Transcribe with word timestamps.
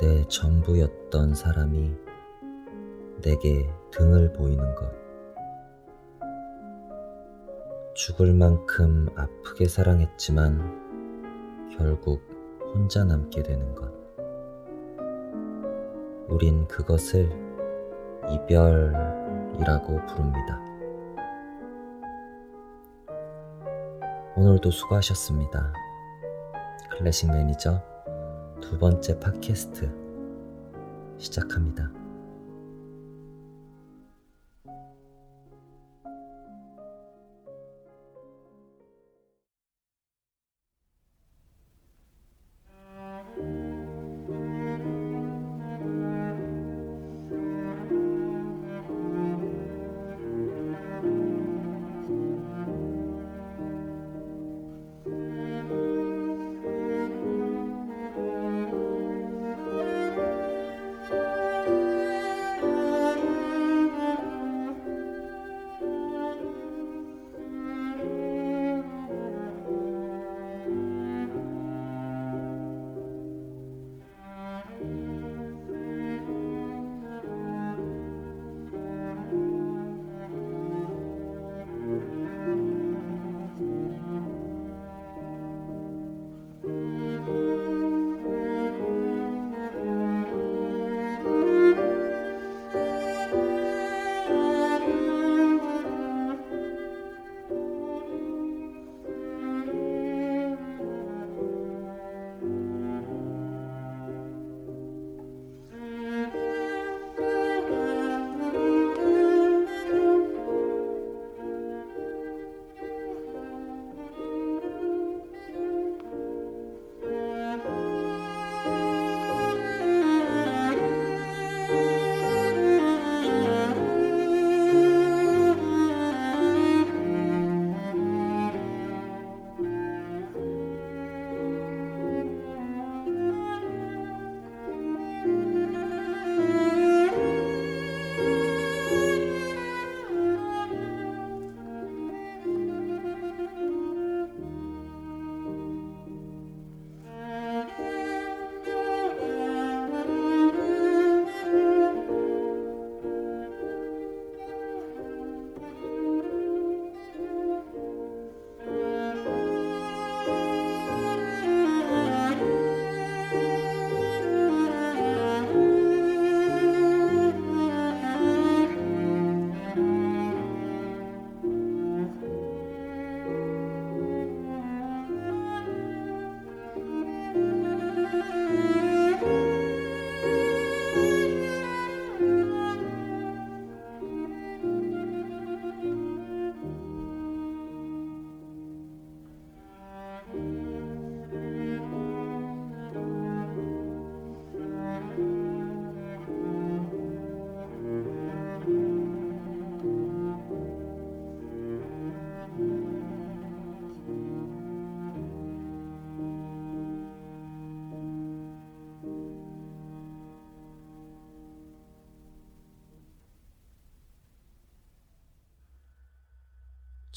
내 0.00 0.24
전부였던 0.28 1.34
사람이 1.34 1.94
내게 3.20 3.70
등을 3.90 4.32
보이는 4.32 4.74
것. 4.74 4.90
죽을 7.92 8.32
만큼 8.32 9.08
아프게 9.14 9.68
사랑했지만 9.68 11.68
결국 11.76 12.22
혼자 12.72 13.04
남게 13.04 13.42
되는 13.42 13.74
것. 13.74 13.92
우린 16.28 16.66
그것을 16.66 17.28
이별이라고 18.30 20.06
부릅니다. 20.06 20.64
오늘도 24.34 24.70
수고하셨습니다. 24.70 25.74
클래식 26.90 27.30
매니저 27.30 27.89
두 28.70 28.78
번째 28.78 29.18
팟캐스트 29.18 29.90
시작합니다. 31.18 31.90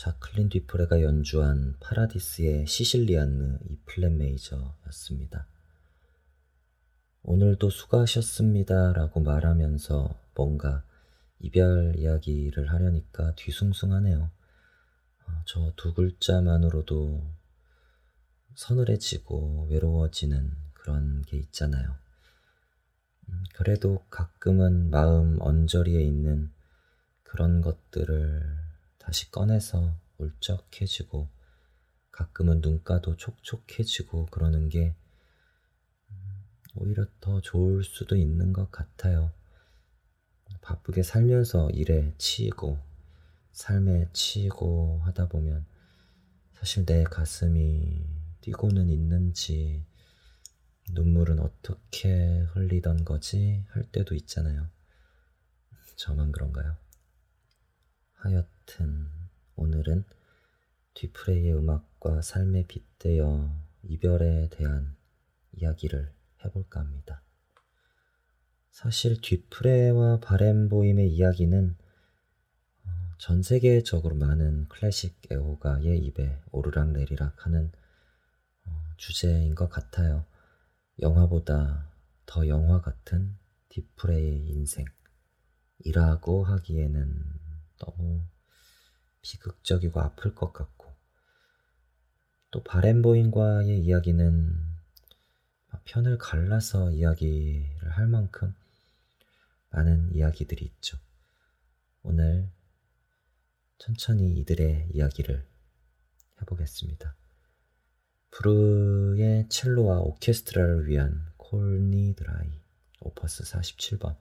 자클린 0.04 0.50
뒤프레가 0.50 1.02
연주한 1.02 1.78
파라디스의 1.80 2.68
시실리안느 2.68 3.60
이 3.70 3.78
플랫 3.86 4.12
메이저였습니다. 4.12 5.48
오늘도 7.22 7.70
수고하셨습니다 7.70 8.92
라고 8.92 9.22
말하면서 9.22 10.14
뭔가 10.36 10.84
이별 11.40 11.96
이야기를 11.96 12.74
하려니까 12.74 13.36
뒤숭숭하네요. 13.36 14.30
어, 15.26 15.44
저두 15.46 15.94
글자만으로도 15.94 17.24
서늘해지고 18.56 19.68
외로워지는 19.70 20.52
그런 20.74 21.22
게 21.22 21.38
있잖아요. 21.38 21.96
음, 23.30 23.44
그래도 23.54 24.04
가끔은 24.10 24.90
마음 24.90 25.38
언저리에 25.40 26.02
있는 26.02 26.52
그런 27.24 27.62
것들을 27.62 28.63
다시 29.04 29.30
꺼내서 29.32 29.94
울적해지고 30.18 31.28
가끔은 32.12 32.62
눈가도 32.62 33.18
촉촉해지고 33.18 34.28
그러는 34.28 34.70
게 34.70 34.96
음, 36.10 36.44
오히려 36.76 37.06
더 37.20 37.42
좋을 37.42 37.84
수도 37.84 38.16
있는 38.16 38.54
것 38.54 38.72
같아요. 38.72 39.32
바쁘게 40.62 41.04
살면서 41.04 41.72
일에 41.72 42.14
치이고 42.18 42.80
삶에 43.52 44.08
치이고 44.14 45.02
하다 45.04 45.28
보면 45.28 45.66
사실 46.54 46.86
내 46.86 47.04
가슴이 47.04 48.06
뛰고는 48.40 48.90
있는지 48.90 49.84
눈물은 50.92 51.40
어떻게 51.40 52.40
흘리던 52.54 53.04
거지 53.04 53.66
할 53.70 53.84
때도 53.84 54.16
있잖아요. 54.16 54.70
저만 55.98 56.32
그런가요? 56.32 56.83
하여튼 58.24 59.10
오늘은 59.58 60.06
뒤프레이의 60.94 61.58
음악과 61.58 62.22
삶에 62.22 62.66
빗대어 62.68 63.54
이별에 63.84 64.48
대한 64.50 64.96
이야기를 65.52 66.10
해볼까 66.46 66.80
합니다. 66.80 67.22
사실 68.72 69.20
뒤프레와 69.20 70.22
바램보임의 70.22 71.12
이야기는 71.12 71.76
어, 72.86 72.90
전 73.18 73.44
세계적으로 73.44 74.16
많은 74.16 74.70
클래식 74.70 75.20
애호가의 75.30 76.00
입에 76.00 76.40
오르락내리락 76.54 77.46
하는 77.46 77.74
어, 78.66 78.72
주제인 78.96 79.54
것 79.54 79.68
같아요. 79.68 80.26
영화보다 81.02 81.92
더 82.26 82.48
영화 82.48 82.80
같은 82.80 83.36
디프레의 83.68 84.48
인생이라고 85.84 86.46
하기에는 86.46 87.43
너무 87.86 88.22
비극적이고 89.22 90.00
아플 90.00 90.36
것 90.36 90.54
같고 90.54 90.92
또 92.52 92.64
바렌보인과의 92.64 93.80
이야기는 93.80 94.74
편을 95.86 96.18
갈라서 96.18 96.92
이야기를 96.92 97.92
할 97.92 98.08
만큼 98.08 98.54
많은 99.72 100.14
이야기들이 100.14 100.66
있죠. 100.66 100.98
오늘 102.04 102.50
천천히 103.80 104.34
이들의 104.36 104.90
이야기를 104.94 105.46
해보겠습니다. 106.42 107.16
브루의 108.32 109.50
첼로와 109.50 110.00
오케스트라를 110.00 110.88
위한 110.88 111.32
콜니 111.38 112.16
드라이 112.16 112.62
오퍼스 113.02 113.44
47번 113.44 114.16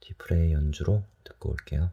뒤프레의 0.00 0.52
연주로 0.52 1.04
듣고 1.24 1.50
올게요. 1.50 1.90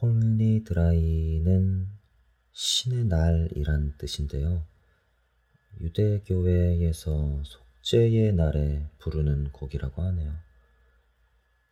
콜 0.00 0.62
니드라이는 0.62 1.88
신의 2.52 3.06
날이란 3.06 3.94
뜻인데요. 3.98 4.64
유대교회에서 5.80 7.42
속죄의 7.42 8.32
날에 8.34 8.88
부르는 8.98 9.50
곡이라고 9.50 10.02
하네요. 10.02 10.36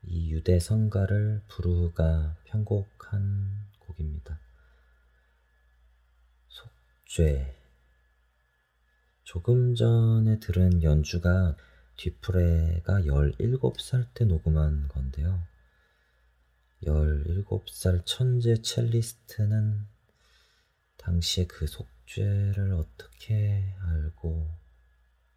이 0.02 0.32
유대 0.32 0.58
성가를 0.58 1.42
브루흐가 1.46 2.36
편곡한 2.44 3.68
곡입니다. 3.78 4.40
속죄. 6.48 7.54
조금 9.22 9.76
전에 9.76 10.40
들은 10.40 10.82
연주가 10.82 11.56
뒤프레가 11.96 13.02
17살 13.02 14.08
때 14.14 14.24
녹음한 14.24 14.88
건데요. 14.88 15.55
17살 16.84 18.04
천재 18.04 18.60
첼리스트는 18.60 19.86
당시에 20.98 21.46
그 21.46 21.66
속죄를 21.66 22.72
어떻게 22.72 23.74
알고 23.80 24.50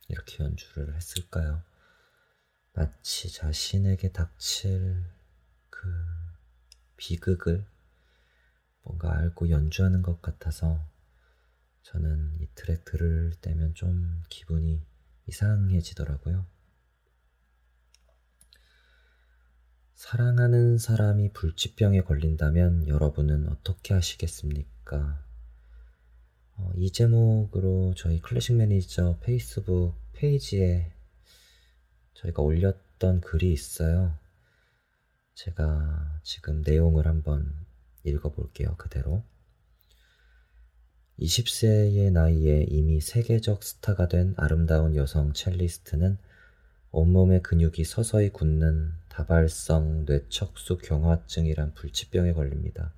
이렇게 0.07 0.43
연주를 0.43 0.95
했을까요? 0.95 1.63
마치 2.73 3.31
자신에게 3.31 4.11
닥칠 4.11 5.03
그 5.69 5.89
비극을 6.97 7.65
뭔가 8.83 9.17
알고 9.17 9.49
연주하는 9.49 10.01
것 10.01 10.21
같아서 10.21 10.85
저는 11.83 12.37
이 12.41 12.47
트랙 12.55 12.85
들을 12.85 13.33
때면 13.41 13.73
좀 13.75 14.23
기분이 14.29 14.85
이상해지더라고요. 15.27 16.45
사랑하는 19.99 20.77
사람이 20.77 21.33
불치병에 21.33 22.03
걸린다면 22.03 22.87
여러분은 22.87 23.49
어떻게 23.49 23.93
하시겠습니까? 23.93 25.21
어, 26.55 26.71
이 26.77 26.89
제목으로 26.89 27.93
저희 27.97 28.21
클래식 28.21 28.55
매니저 28.55 29.19
페이스북 29.19 29.95
페이지에 30.13 30.93
저희가 32.13 32.41
올렸던 32.41 33.19
글이 33.19 33.51
있어요. 33.51 34.17
제가 35.35 36.21
지금 36.23 36.61
내용을 36.61 37.05
한번 37.05 37.53
읽어볼게요. 38.05 38.75
그대로. 38.77 39.21
20세의 41.19 42.13
나이에 42.13 42.67
이미 42.69 43.01
세계적 43.01 43.65
스타가 43.65 44.07
된 44.07 44.33
아름다운 44.37 44.95
여성 44.95 45.33
첼리스트는 45.33 46.17
온몸의 46.91 47.43
근육이 47.43 47.83
서서히 47.83 48.29
굳는 48.29 48.93
다발성 49.19 50.05
뇌척수 50.05 50.77
경화증이란 50.77 51.73
불치병에 51.73 52.31
걸립니다. 52.31 52.93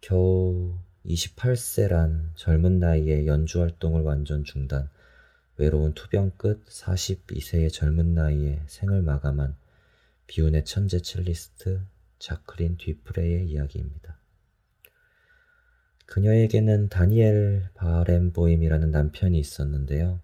겨우 0.00 0.78
28세란 1.04 2.30
젊은 2.36 2.78
나이에 2.78 3.26
연주 3.26 3.60
활동을 3.60 4.00
완전 4.00 4.44
중단, 4.44 4.88
외로운 5.58 5.92
투병 5.92 6.32
끝 6.38 6.64
42세의 6.64 7.70
젊은 7.70 8.14
나이에 8.14 8.62
생을 8.66 9.02
마감한 9.02 9.56
비운의 10.26 10.64
천재 10.64 11.00
첼리스트 11.00 11.82
자크린 12.18 12.78
뒤프레의 12.78 13.46
이야기입니다. 13.46 14.16
그녀에게는 16.06 16.88
다니엘 16.88 17.68
바렌보임이라는 17.74 18.90
남편이 18.90 19.38
있었는데요. 19.38 20.22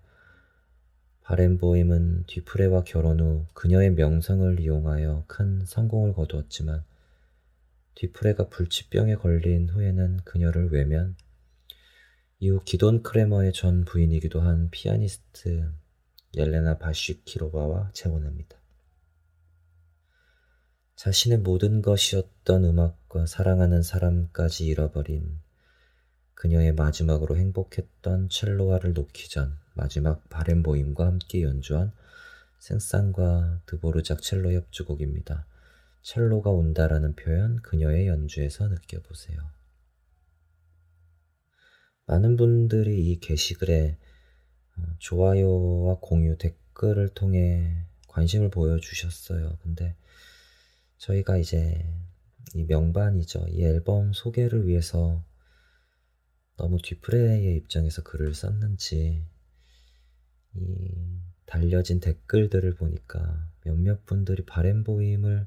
바렌보임은 1.24 2.24
뒤프레와 2.26 2.84
결혼 2.84 3.20
후 3.20 3.46
그녀의 3.54 3.92
명성을 3.92 4.60
이용하여 4.60 5.24
큰 5.26 5.64
성공을 5.64 6.12
거두었지만 6.12 6.84
뒤프레가 7.94 8.48
불치병에 8.48 9.16
걸린 9.16 9.68
후에는 9.68 10.18
그녀를 10.24 10.70
외면 10.70 11.16
이후 12.40 12.60
기돈 12.64 13.02
크레머의 13.02 13.54
전 13.54 13.84
부인이기도 13.84 14.40
한 14.40 14.68
피아니스트 14.70 15.72
옐레나 16.34 16.78
바쉬키로바와 16.78 17.92
재혼합니다. 17.94 18.58
자신의 20.96 21.38
모든 21.38 21.80
것이었던 21.80 22.64
음악과 22.64 23.26
사랑하는 23.26 23.82
사람까지 23.82 24.66
잃어버린 24.66 25.40
그녀의 26.34 26.74
마지막으로 26.74 27.36
행복했던 27.36 28.28
첼로와를 28.28 28.92
놓기 28.92 29.30
전 29.30 29.56
마지막 29.74 30.28
바렌보임과 30.28 31.06
함께 31.06 31.42
연주한 31.42 31.92
생산과 32.58 33.60
드보르작 33.66 34.22
첼로 34.22 34.52
협주곡입니다. 34.52 35.46
첼로가 36.02 36.50
온다라는 36.50 37.14
표현 37.14 37.56
그녀의 37.62 38.08
연주에서 38.08 38.68
느껴보세요. 38.68 39.38
많은 42.06 42.36
분들이 42.36 43.10
이 43.10 43.20
게시글에 43.20 43.96
어, 44.76 44.82
좋아요와 44.98 45.98
공유 46.00 46.36
댓글을 46.36 47.08
통해 47.10 47.86
관심을 48.08 48.50
보여주셨어요. 48.50 49.58
근데 49.62 49.96
저희가 50.98 51.38
이제 51.38 51.86
이 52.54 52.64
명반이죠. 52.64 53.46
이 53.48 53.64
앨범 53.64 54.12
소개를 54.12 54.66
위해서 54.66 55.22
너무 56.56 56.78
뒤프레의 56.80 57.56
입장에서 57.56 58.02
글을 58.02 58.34
썼는지 58.34 59.26
이 60.54 61.20
달려진 61.46 62.00
댓글들을 62.00 62.74
보니까 62.76 63.48
몇몇 63.64 64.06
분들이 64.06 64.44
바렌보임을 64.44 65.46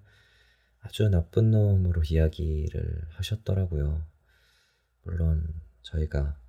아주 0.81 1.09
나쁜 1.09 1.51
놈으로 1.51 2.03
이야기를 2.03 3.07
하셨더라고요. 3.11 4.05
물론 5.03 5.47
저희가 5.81 6.39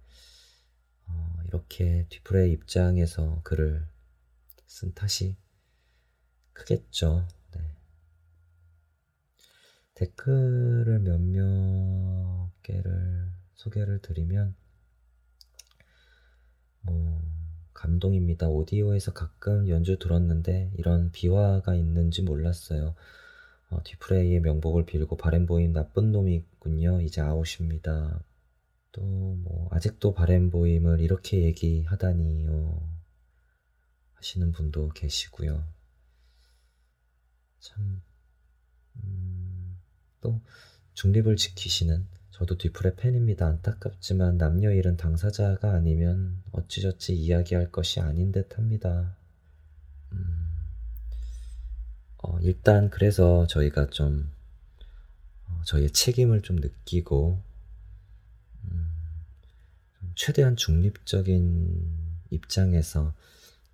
어, 1.07 1.37
이렇게 1.47 2.07
뒤프레의 2.11 2.53
입장에서 2.53 3.41
글을 3.45 3.87
쓴 4.67 4.93
탓이 4.93 5.37
크겠죠. 6.53 7.27
네. 7.55 7.61
댓글을 9.95 10.99
몇몇 11.01 12.51
개를 12.63 13.38
소개를 13.59 14.01
드리면 14.01 14.57
뭐 16.81 17.23
감동입니다. 17.75 18.49
오디오에서 18.49 19.13
가끔 19.13 19.69
연주 19.69 19.99
들었는데 19.99 20.73
이런 20.79 21.13
비화가 21.13 21.75
있는지 21.75 22.23
몰랐어요. 22.23 22.95
어, 23.71 23.83
뒤프레이의 23.85 24.41
명복을 24.41 24.87
빌고 24.87 25.17
바렌보임 25.17 25.73
나쁜 25.73 26.11
놈이군요. 26.11 27.03
이제 27.03 27.21
아웃입니다. 27.21 28.25
또 28.93 29.03
뭐 29.43 29.69
아직도 29.71 30.15
바렌보임을 30.15 31.01
이렇게 31.01 31.43
얘기하다니요 31.43 32.99
하시는 34.15 34.53
분도 34.53 34.89
계시고요. 34.91 35.65
참, 37.61 38.03
음, 38.97 39.79
또 40.21 40.41
중립을 40.95 41.37
지키시는 41.37 42.07
저도 42.39 42.57
뒤풀의 42.57 42.95
팬입니다. 42.95 43.49
안타깝지만 43.49 44.39
남녀 44.39 44.71
일은 44.71 44.97
당사자가 44.97 45.73
아니면 45.73 46.41
어찌저찌 46.53 47.13
이야기할 47.17 47.73
것이 47.73 47.99
아닌 47.99 48.31
듯 48.31 48.57
합니다. 48.57 49.17
음, 50.13 50.49
어, 52.19 52.39
일단 52.39 52.91
그래서 52.91 53.49
저희가 53.49 53.91
좀 53.91 54.31
어, 55.47 55.63
저희의 55.65 55.91
책임을 55.91 56.43
좀 56.43 56.55
느끼고 56.55 57.43
음, 58.71 58.89
최대한 60.15 60.55
중립적인 60.55 61.91
입장에서 62.31 63.15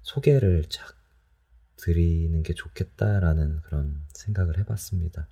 소개를 0.01 0.65
쫙 0.71 0.97
드리는 1.77 2.43
게 2.43 2.55
좋겠다라는 2.55 3.61
그런 3.61 4.01
생각을 4.15 4.57
해봤습니다. 4.61 5.29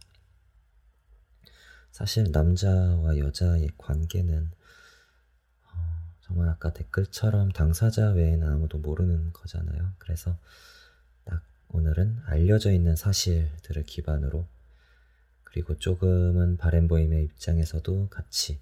사실 1.92 2.32
남자와 2.32 3.18
여자의 3.18 3.68
관계는 3.76 4.50
어, 5.66 6.14
정말 6.20 6.48
아까 6.48 6.72
댓글처럼 6.72 7.52
당사자 7.52 8.10
외에는 8.10 8.48
아무도 8.48 8.78
모르는 8.78 9.32
거잖아요. 9.34 9.92
그래서 9.98 10.38
딱 11.24 11.42
오늘은 11.68 12.22
알려져 12.24 12.72
있는 12.72 12.96
사실들을 12.96 13.84
기반으로 13.84 14.48
그리고 15.44 15.76
조금은 15.78 16.56
바렌보임의 16.56 17.24
입장에서도 17.24 18.08
같이 18.08 18.58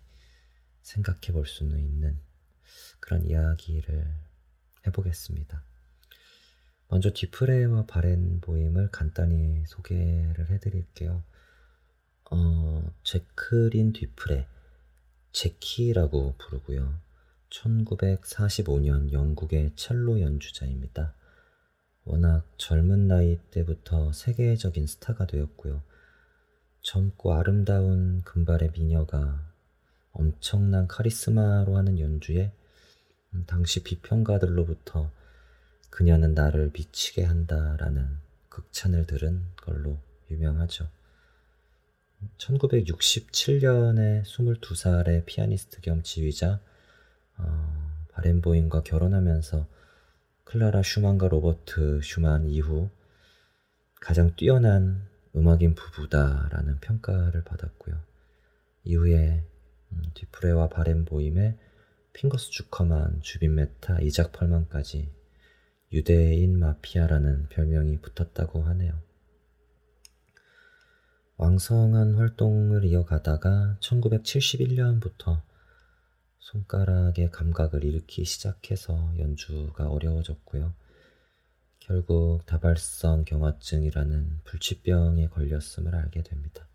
생각해 0.82 1.32
볼 1.32 1.46
수는 1.46 1.78
있는 1.78 2.18
그런 2.98 3.24
이야기를 3.24 4.12
해보겠습니다. 4.88 5.62
먼저 6.88 7.12
디프레와 7.14 7.86
바렌보임을 7.86 8.90
간단히 8.90 9.62
소개를 9.68 10.50
해드릴게요. 10.50 11.22
어, 12.32 12.79
제크린 13.10 13.92
뒤프레, 13.92 14.46
제키라고 15.32 16.36
부르고요. 16.38 16.94
1945년 17.50 19.10
영국의 19.10 19.72
첼로 19.74 20.20
연주자입니다. 20.20 21.16
워낙 22.04 22.44
젊은 22.56 23.08
나이 23.08 23.40
때부터 23.50 24.12
세계적인 24.12 24.86
스타가 24.86 25.26
되었고요. 25.26 25.82
젊고 26.82 27.34
아름다운 27.34 28.22
금발의 28.22 28.70
미녀가 28.74 29.44
엄청난 30.12 30.86
카리스마로 30.86 31.76
하는 31.76 31.98
연주에 31.98 32.52
당시 33.48 33.82
비평가들로부터 33.82 35.10
그녀는 35.90 36.34
나를 36.34 36.70
미치게 36.72 37.24
한다라는 37.24 38.18
극찬을 38.50 39.08
들은 39.08 39.42
걸로 39.56 39.98
유명하죠. 40.30 40.99
1967년에 42.38 44.22
22살의 44.24 45.24
피아니스트 45.26 45.80
겸 45.80 46.02
지휘자 46.02 46.60
어, 47.38 48.04
바렌보임과 48.12 48.82
결혼하면서 48.82 49.66
클라라 50.44 50.82
슈만과 50.82 51.28
로버트 51.28 52.00
슈만 52.02 52.46
이후 52.46 52.90
가장 54.00 54.34
뛰어난 54.34 55.06
음악인 55.36 55.74
부부다라는 55.74 56.80
평가를 56.80 57.44
받았고요. 57.44 57.96
이후에 58.84 59.44
음, 59.92 60.02
뒤프레와 60.14 60.68
바렌보임의 60.68 61.56
핑거스 62.12 62.50
주커만, 62.50 63.20
주빈 63.22 63.54
메타, 63.54 64.00
이작 64.00 64.32
펄만까지 64.32 65.08
유대인 65.92 66.58
마피아라는 66.58 67.48
별명이 67.50 68.00
붙었다고 68.00 68.62
하네요. 68.62 69.00
왕성한 71.42 72.16
활동을 72.16 72.84
이어가다가 72.84 73.78
1971년부터 73.80 75.40
손가락의 76.38 77.30
감각을 77.30 77.82
잃기 77.82 78.26
시작해서 78.26 79.14
연주가 79.18 79.88
어려워졌고요. 79.88 80.74
결국 81.78 82.44
다발성 82.44 83.24
경화증이라는 83.24 84.40
불치병에 84.44 85.28
걸렸음을 85.28 85.94
알게 85.94 86.24
됩니다. 86.24 86.68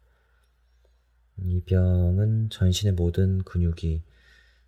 이 1.37 1.61
병은 1.61 2.49
전신의 2.49 2.95
모든 2.95 3.43
근육이 3.43 4.01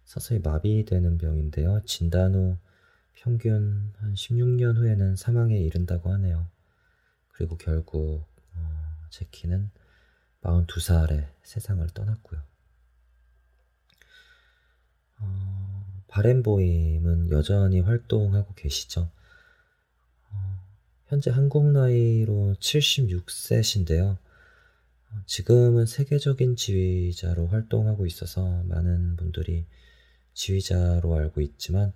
서서히 0.03 0.41
마비되는 0.41 1.17
병인데요. 1.17 1.81
진단 1.85 2.35
후 2.35 2.57
평균 3.13 3.93
한 3.97 4.13
16년 4.13 4.77
후에는 4.77 5.15
사망에 5.15 5.57
이른다고 5.57 6.11
하네요. 6.11 6.45
그리고 7.29 7.57
결국 7.57 8.27
어, 8.53 9.07
제키는 9.09 9.71
42살에 10.43 11.27
세상을 11.43 11.87
떠났고요. 11.89 12.41
어, 15.19 16.03
바렌보임은 16.07 17.31
여전히 17.31 17.79
활동하고 17.79 18.53
계시죠. 18.53 19.09
어, 20.29 20.59
현재 21.07 21.31
한국 21.31 21.71
나이로 21.71 22.55
76세신데요. 22.59 24.17
어, 25.09 25.21
지금은 25.25 25.85
세계적인 25.85 26.55
지휘자로 26.55 27.47
활동하고 27.47 28.05
있어서 28.05 28.63
많은 28.63 29.15
분들이 29.15 29.65
지휘자로 30.33 31.15
알고 31.15 31.41
있지만 31.41 31.93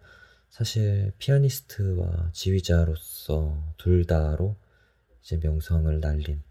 사실 0.49 1.13
피아니스트와 1.19 2.31
지휘자로서 2.33 3.75
둘 3.77 4.05
다로 4.05 4.57
이제 5.21 5.37
명성을 5.37 5.99
날린 5.99 6.43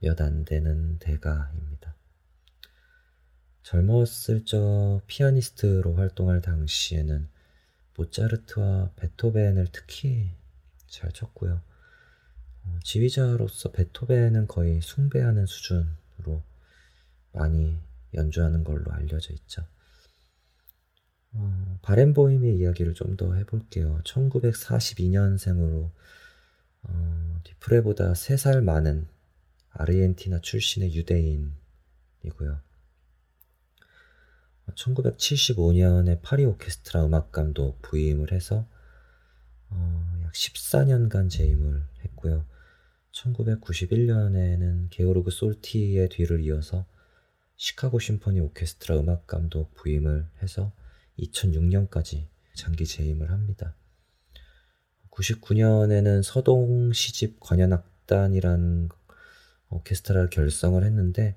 몇 0.00 0.20
안 0.20 0.44
되는 0.44 0.98
대가입니다. 0.98 1.94
젊었을 3.62 4.44
적 4.44 5.02
피아니스트로 5.06 5.94
활동할 5.94 6.40
당시에는 6.40 7.28
모차르트와 7.96 8.92
베토벤을 8.96 9.68
특히 9.72 10.30
잘 10.86 11.10
쳤고요. 11.12 11.60
어, 12.64 12.78
지휘자로서 12.84 13.72
베토벤은 13.72 14.46
거의 14.46 14.80
숭배하는 14.80 15.46
수준으로 15.46 16.42
많이 17.32 17.78
연주하는 18.14 18.64
걸로 18.64 18.90
알려져 18.92 19.34
있죠. 19.34 19.66
어, 21.32 21.78
바렌보임의 21.82 22.56
이야기를 22.58 22.94
좀 22.94 23.16
더 23.16 23.34
해볼게요. 23.34 24.00
1942년생으로 24.04 25.90
어, 26.84 27.40
디프레보다 27.44 28.12
3살 28.12 28.62
많은 28.62 29.08
아르헨티나 29.70 30.40
출신의 30.40 30.94
유대인이고요. 30.94 32.60
1975년에 34.74 36.20
파리 36.22 36.44
오케스트라 36.44 37.06
음악 37.06 37.32
감독 37.32 37.80
부임을 37.82 38.32
해서 38.32 38.66
어, 39.70 40.20
약 40.24 40.32
14년간 40.32 41.30
재임을 41.30 41.84
했고요. 42.04 42.44
1991년에는 43.12 44.90
게오르그 44.90 45.30
솔티의 45.30 46.08
뒤를 46.10 46.40
이어서 46.40 46.86
시카고 47.56 47.98
심포니 47.98 48.40
오케스트라 48.40 48.98
음악 49.00 49.26
감독 49.26 49.74
부임을 49.74 50.26
해서 50.42 50.72
2006년까지 51.18 52.26
장기 52.54 52.86
재임을 52.86 53.30
합니다. 53.30 53.74
99년에는 55.10 56.22
서동 56.22 56.92
시집 56.92 57.40
관현악단이란 57.40 58.88
오케스트라를 59.70 60.30
결성을 60.30 60.82
했는데 60.82 61.36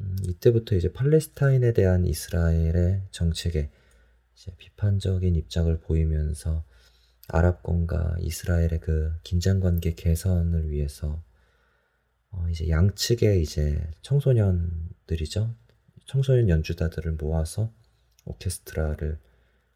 음, 0.00 0.16
이때부터 0.28 0.76
이제 0.76 0.92
팔레스타인에 0.92 1.72
대한 1.72 2.04
이스라엘의 2.04 3.02
정책에 3.10 3.70
비판적인 4.56 5.34
입장을 5.34 5.80
보이면서 5.80 6.64
아랍권과 7.28 8.16
이스라엘의 8.20 8.80
그 8.80 9.12
긴장 9.22 9.60
관계 9.60 9.94
개선을 9.94 10.70
위해서 10.70 11.22
어 12.30 12.46
이제 12.48 12.68
양측의 12.68 13.42
이제 13.42 13.90
청소년들이죠. 14.02 15.54
청소년 16.06 16.48
연주자들을 16.48 17.12
모아서 17.12 17.72
오케스트라를 18.24 19.18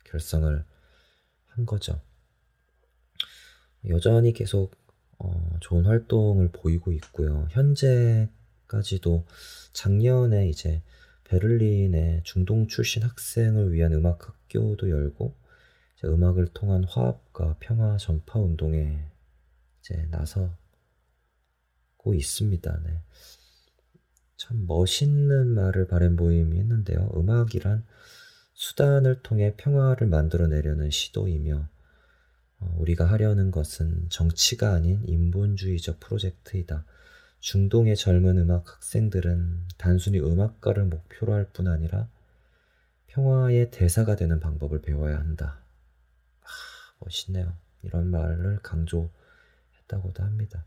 결성을 0.05 0.65
한 1.49 1.67
거죠. 1.67 2.01
여전히 3.89 4.33
계속 4.33 4.75
어 5.25 5.57
좋은 5.61 5.87
활동을 5.87 6.51
보이고 6.51 6.93
있고요. 6.93 7.47
현재까지도 7.51 9.25
작년에 9.73 10.49
이제 10.49 10.83
베를린의 11.25 12.23
중동 12.25 12.67
출신 12.67 13.05
학생을 13.05 13.73
위한 13.73 13.93
음악 13.93 14.29
학교도 14.29 14.91
열고 14.91 15.35
음악을 16.05 16.49
통한 16.49 16.83
화합과 16.85 17.57
평화 17.61 17.97
전파 17.97 18.41
운동에 18.41 18.99
이제 19.81 20.07
나서고 20.11 20.53
있습니다. 22.15 22.81
네. 22.85 23.01
참 24.37 24.67
멋있는 24.67 25.55
말을 25.55 25.87
바렌보임이 25.87 26.59
했는데요. 26.59 27.13
음악이란 27.15 27.85
수단을 28.55 29.23
통해 29.23 29.55
평화를 29.57 30.09
만들어내려는 30.09 30.91
시도이며 30.91 31.57
어, 31.57 31.69
우리가 32.79 33.05
하려는 33.11 33.51
것은 33.51 34.07
정치가 34.09 34.73
아닌 34.73 35.03
인본주의적 35.07 36.01
프로젝트이다. 36.01 36.85
중동의 37.41 37.97
젊은 37.97 38.39
음악 38.39 38.77
학생들은 38.77 39.67
단순히 39.77 40.21
음악가를 40.21 40.85
목표로 40.85 41.35
할 41.35 41.47
뿐 41.53 41.69
아니라 41.69 42.09
평화의 43.09 43.71
대사가 43.71 44.17
되는 44.17 44.41
방법을 44.41 44.81
배워야 44.81 45.19
한다. 45.19 45.59
아, 46.43 46.47
멋있네요. 47.01 47.53
이런 47.83 48.07
말을 48.11 48.61
강조했다고도 48.63 50.23
합니다. 50.23 50.65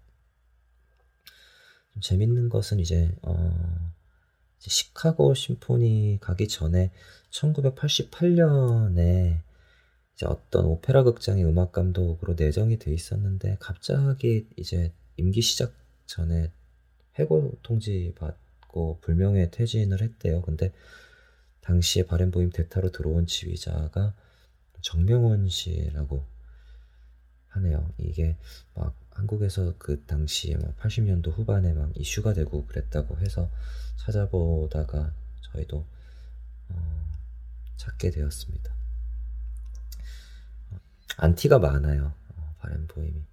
좀 1.93 2.01
재밌는 2.01 2.49
것은 2.49 2.79
이제, 2.79 3.15
어, 3.21 3.93
시카고 4.59 5.33
심포니 5.33 6.19
가기 6.21 6.47
전에 6.47 6.91
1988년에 7.31 9.39
이제 10.15 10.25
어떤 10.25 10.65
오페라 10.65 11.03
극장의 11.03 11.43
음악 11.45 11.73
감독으로 11.73 12.35
내정이 12.35 12.79
돼 12.79 12.93
있었는데 12.93 13.57
갑자기 13.59 14.47
이제 14.55 14.93
임기 15.17 15.41
시작 15.41 15.73
전에 16.05 16.51
해고 17.19 17.57
통지 17.63 18.13
받고 18.17 18.99
불명예 19.01 19.51
퇴진을 19.51 20.01
했대요. 20.01 20.41
근데 20.41 20.71
당시에 21.61 22.05
바렌보임 22.05 22.51
대타로 22.51 22.91
들어온 22.91 23.25
지휘자가 23.25 24.13
정명원 24.81 25.49
씨라고 25.49 26.23
하네요. 27.47 27.89
이게 27.97 28.37
막 28.73 28.95
한국에서 29.11 29.73
그 29.77 30.03
당시에 30.05 30.57
막 30.57 30.77
80년도 30.77 31.31
후반에 31.31 31.73
막 31.73 31.91
이슈가 31.95 32.33
되고 32.33 32.65
그랬다고 32.65 33.17
해서 33.19 33.49
찾아보다가 33.97 35.13
저희도 35.41 35.85
어, 36.69 37.11
찾게 37.77 38.11
되었습니다. 38.11 38.84
안티가 41.17 41.59
많아요. 41.59 42.13
어, 42.35 42.55
바렌보임이 42.59 43.23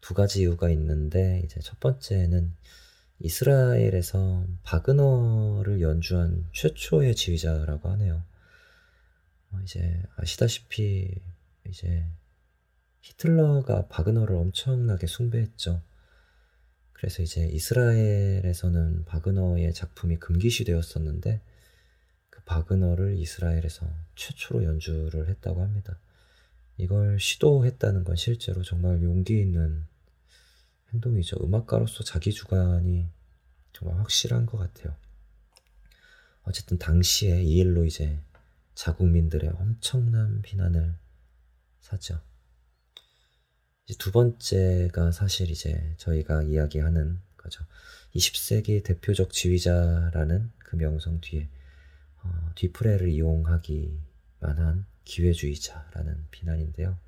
두 0.00 0.14
가지 0.14 0.40
이유가 0.40 0.68
있는데 0.70 1.42
이제 1.44 1.60
첫 1.60 1.78
번째는 1.80 2.54
이스라엘에서 3.20 4.46
바그너를 4.64 5.80
연주한 5.80 6.44
최초의 6.52 7.14
지휘자라고 7.14 7.88
하네요. 7.90 8.24
어, 9.50 9.60
이제 9.62 10.02
아시다시피 10.16 11.14
이제 11.68 12.04
히틀러가 13.02 13.88
바그너를 13.88 14.36
엄청나게 14.36 15.06
숭배했죠. 15.06 15.82
그래서 16.92 17.22
이제 17.22 17.46
이스라엘에서는 17.46 19.04
바그너의 19.04 19.72
작품이 19.74 20.16
금기시 20.18 20.64
되었었는데 20.64 21.40
그 22.30 22.42
바그너를 22.44 23.18
이스라엘에서 23.18 23.86
최초로 24.14 24.64
연주를 24.64 25.28
했다고 25.28 25.62
합니다. 25.62 25.98
이걸 26.76 27.20
시도했다는 27.20 28.04
건 28.04 28.16
실제로 28.16 28.62
정말 28.62 29.02
용기 29.02 29.38
있는 29.38 29.84
행동이죠. 30.92 31.36
음악가로서 31.42 32.04
자기 32.04 32.32
주관이 32.32 33.08
정말 33.72 33.98
확실한 33.98 34.46
것 34.46 34.58
같아요. 34.58 34.94
어쨌든 36.44 36.78
당시에 36.78 37.42
이 37.42 37.58
일로 37.58 37.84
이제 37.84 38.18
자국민들의 38.74 39.50
엄청난 39.50 40.42
비난을 40.42 40.94
사죠. 41.80 42.20
이제 43.84 43.96
두 43.98 44.12
번째가 44.12 45.12
사실 45.12 45.50
이제 45.50 45.94
저희가 45.98 46.42
이야기하는 46.42 47.20
거죠. 47.36 47.64
20세기 48.14 48.82
대표적 48.84 49.32
지휘자라는 49.32 50.52
그 50.58 50.76
명성 50.76 51.20
뒤에 51.20 51.48
어, 52.22 52.52
뒤프레를 52.54 53.08
이용하기만 53.08 53.98
한 54.40 54.86
기회주의자라는 55.04 56.26
비난인데요. 56.30 56.98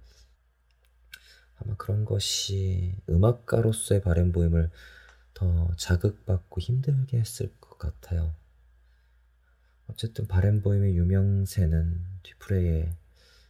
아마 1.56 1.76
그런 1.76 2.04
것이 2.04 2.96
음악가로서의 3.08 4.02
바램 4.02 4.32
보임을 4.32 4.70
더 5.34 5.74
자극받고 5.76 6.60
힘들게 6.60 7.18
했을 7.18 7.52
것 7.60 7.78
같아요. 7.78 8.34
어쨌든 9.86 10.26
바램 10.26 10.62
보임의 10.62 10.96
유명세는 10.96 12.00
뒤프레의 12.22 12.96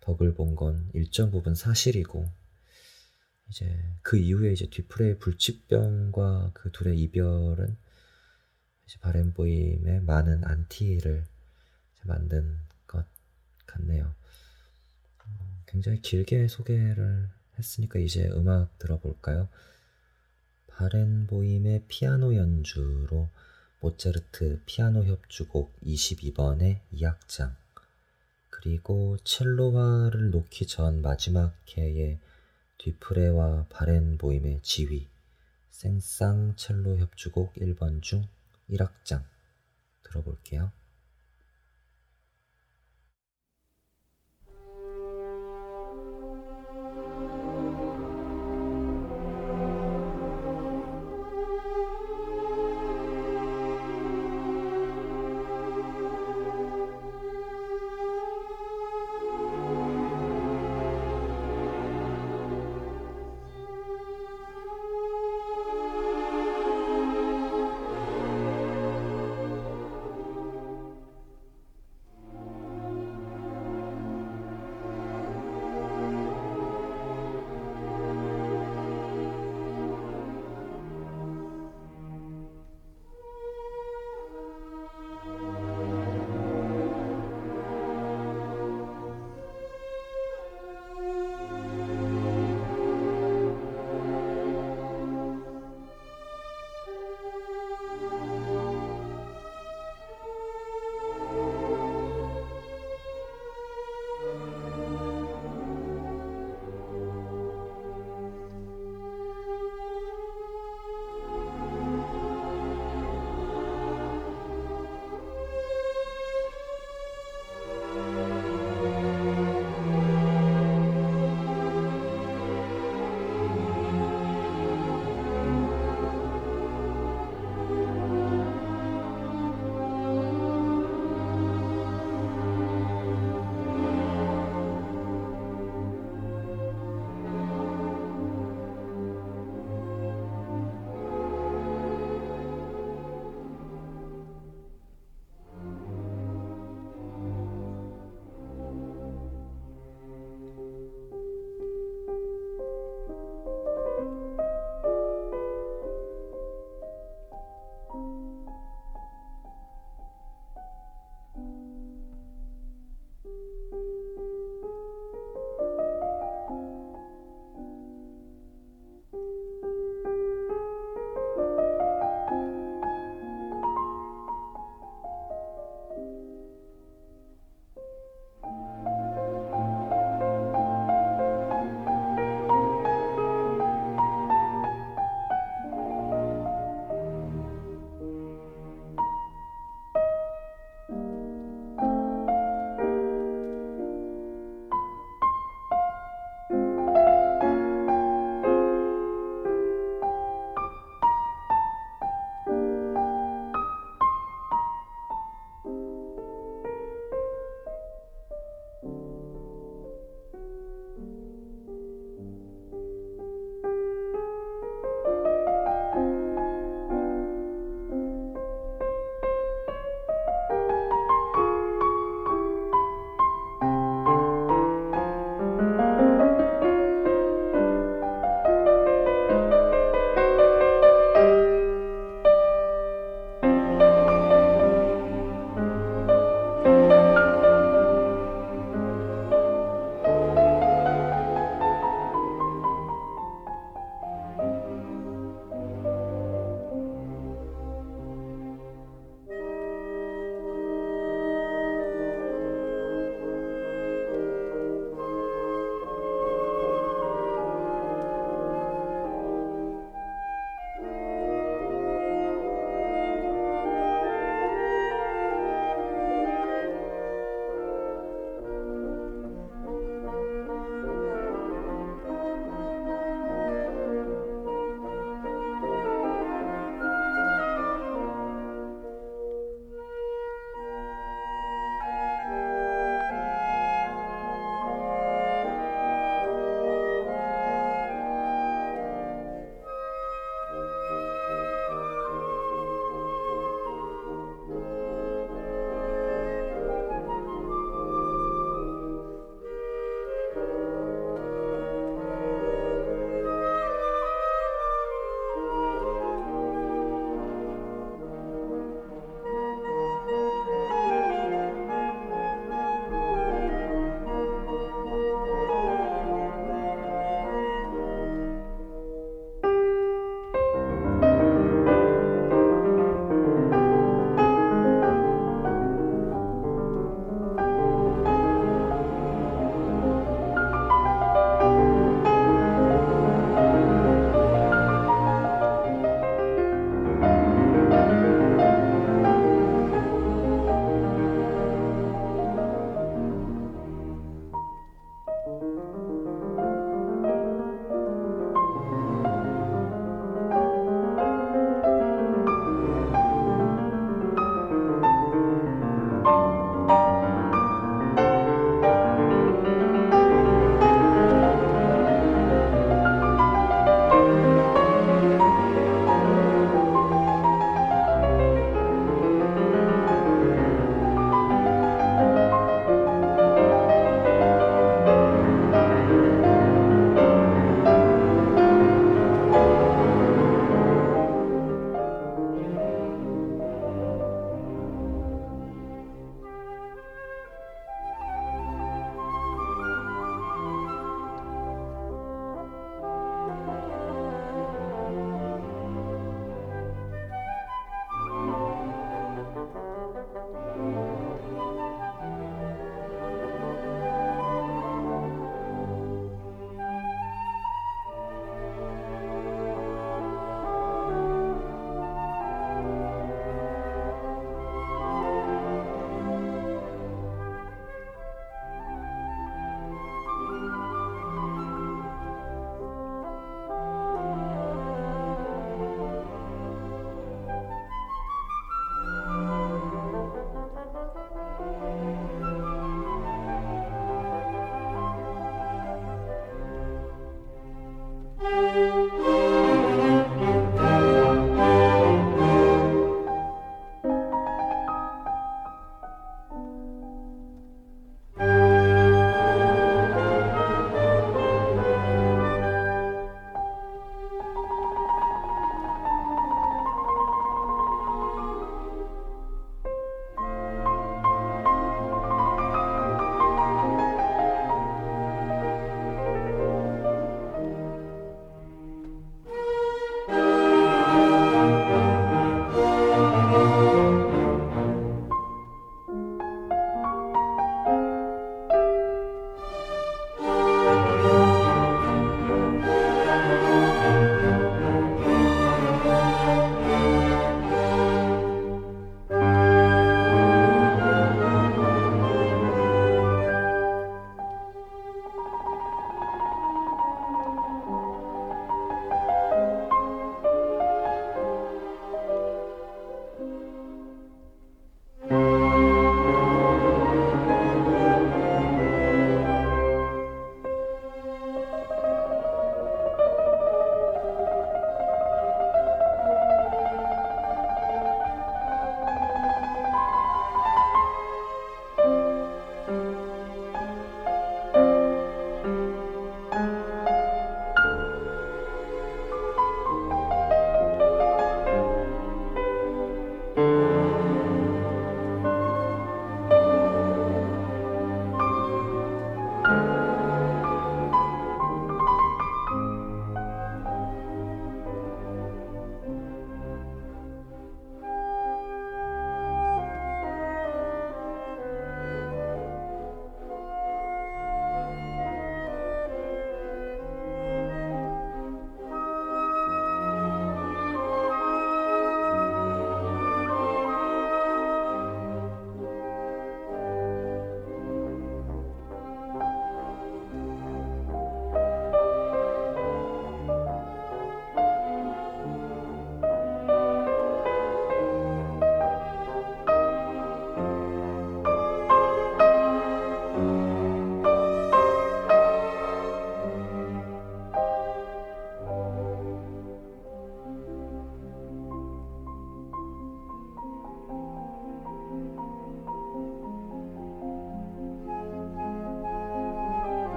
덕을 0.00 0.34
본 0.34 0.54
건 0.56 0.88
일정 0.94 1.30
부분 1.30 1.54
사실이고 1.54 2.30
이제 3.48 3.78
그 4.02 4.16
이후에 4.16 4.52
이제 4.52 4.68
뒤프레의 4.68 5.18
불치병과 5.18 6.50
그 6.54 6.70
둘의 6.72 6.98
이별은 7.02 7.76
이제 8.86 8.98
바램 9.00 9.32
보임의 9.32 10.02
많은 10.02 10.44
안티를 10.44 11.24
만든 12.04 12.58
것 12.86 13.04
같네요. 13.66 14.14
어, 15.76 15.80
굉장히 15.86 16.00
길게 16.00 16.48
소개를 16.48 17.28
했으니까 17.58 17.98
이제 17.98 18.28
음악 18.30 18.78
들어볼까요? 18.78 19.48
바렌보임의 20.68 21.84
피아노 21.86 22.34
연주로 22.34 23.28
모차르트 23.80 24.62
피아노 24.64 25.04
협주곡 25.04 25.78
22번의 25.82 26.80
2악장 26.94 27.54
그리고 28.48 29.18
첼로화를 29.22 30.30
놓기 30.30 30.66
전 30.66 31.02
마지막 31.02 31.54
회의 31.76 32.18
뒤프레와 32.78 33.66
바렌보임의 33.68 34.60
지휘 34.62 35.06
생쌍 35.70 36.56
첼로 36.56 36.96
협주곡 36.96 37.54
1번 37.54 38.00
중 38.00 38.26
1악장 38.70 39.22
들어볼게요. 40.04 40.72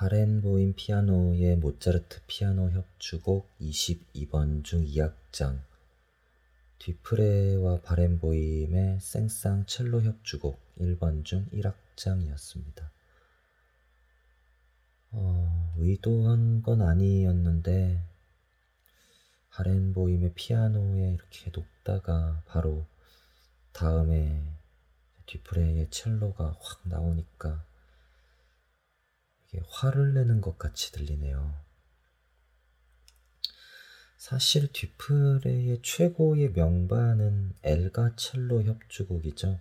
바렌보임 0.00 0.72
피아노의 0.76 1.56
모차르트 1.56 2.20
피아노 2.26 2.70
협주곡 2.70 3.50
22번 3.60 4.64
중 4.64 4.82
2악장 4.82 5.60
뒤프레와 6.78 7.82
바렌보임의 7.82 8.98
생쌍 8.98 9.66
첼로 9.66 10.00
협주곡 10.00 10.58
1번 10.78 11.26
중 11.26 11.44
1악장이었습니다. 11.50 12.88
어, 15.10 15.74
의도한 15.76 16.62
건 16.62 16.80
아니었는데 16.80 18.02
바렌보임의 19.50 20.32
피아노에 20.32 21.12
이렇게 21.12 21.50
녹다가 21.50 22.42
바로 22.46 22.86
다음에 23.72 24.50
뒤프레의 25.26 25.90
첼로가 25.90 26.56
확 26.58 26.80
나오니까 26.84 27.68
화를 29.66 30.14
내는 30.14 30.40
것 30.40 30.58
같이 30.58 30.92
들리네요. 30.92 31.54
사실 34.16 34.70
뒤프레의 34.72 35.80
최고의 35.82 36.52
명반은 36.52 37.54
엘가 37.62 38.16
첼로 38.16 38.62
협주곡이죠. 38.62 39.58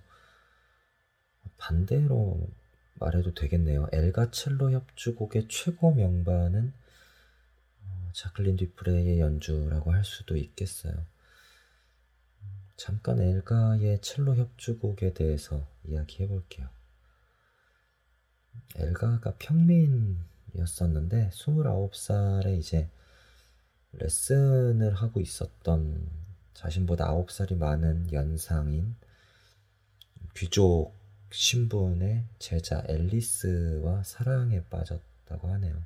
반대로 1.57 2.49
말해도 2.95 3.33
되겠네요. 3.33 3.87
엘가 3.91 4.31
첼로 4.31 4.71
협주곡의 4.71 5.47
최고 5.47 5.93
명반은 5.93 6.73
어, 7.83 8.11
자클린 8.13 8.57
뒤프레의 8.57 9.19
연주라고 9.19 9.93
할 9.93 10.03
수도 10.03 10.35
있겠어요. 10.35 11.05
잠깐 12.75 13.19
엘가의 13.19 14.01
첼로 14.01 14.35
협주곡에 14.35 15.13
대해서 15.13 15.67
이야기해 15.85 16.27
볼게요. 16.27 16.69
엘가가 18.75 19.35
평민이었었는데 19.39 21.29
29살에 21.31 22.57
이제 22.57 22.89
레슨을 23.93 24.93
하고 24.95 25.19
있었던 25.19 26.09
자신보다 26.53 27.13
9살이 27.13 27.57
많은 27.57 28.11
연상인 28.11 28.95
귀족 30.35 30.93
신분의 31.31 32.25
제자 32.39 32.83
앨리스와 32.87 34.03
사랑에 34.03 34.63
빠졌다고 34.65 35.47
하네요. 35.53 35.83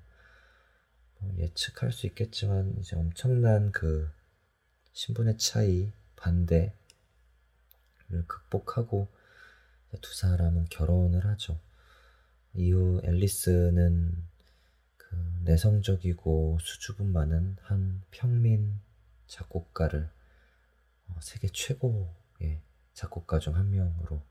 뭐 1.19 1.33
예측할 1.37 1.91
수 1.91 2.07
있겠지만 2.07 2.75
이제 2.79 2.95
엄청난 2.95 3.71
그 3.71 4.09
신분의 4.93 5.37
차이, 5.37 5.91
반대를 6.15 6.73
극복하고 8.27 9.07
두 10.01 10.15
사람은 10.15 10.65
결혼을 10.69 11.25
하죠. 11.25 11.59
이후 12.53 13.01
앨리스는 13.03 14.23
그 14.97 15.15
내성적이고 15.43 16.57
수줍음 16.61 17.11
많은 17.11 17.57
한 17.61 18.01
평민 18.11 18.79
작곡가를 19.27 20.09
어, 21.07 21.15
세계 21.21 21.47
최고의 21.49 22.61
작곡가 22.93 23.39
중 23.39 23.55
한 23.55 23.69
명으로 23.71 24.23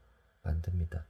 만듭니다. 0.42 1.06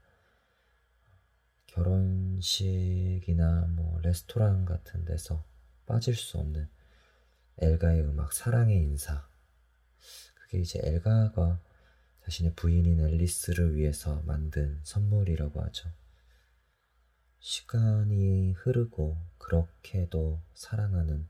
결혼식이나 1.67 3.67
뭐 3.71 4.01
레스토랑 4.01 4.65
같은 4.65 5.05
데서 5.05 5.45
빠질 5.87 6.15
수 6.15 6.39
없는 6.39 6.69
엘가의 7.59 8.03
음악 8.03 8.33
사랑의 8.33 8.83
인사. 8.83 9.27
그게 10.35 10.61
이제 10.61 10.81
엘가가 10.83 11.61
자신의 12.25 12.55
부인인 12.55 13.01
앨리스를 13.01 13.75
위해서 13.75 14.23
만든 14.27 14.81
선물이라고 14.85 15.63
하죠. 15.63 15.91
시간이 17.43 18.53
흐르고 18.53 19.17
그렇게도 19.39 20.41
사랑하는 20.55 21.27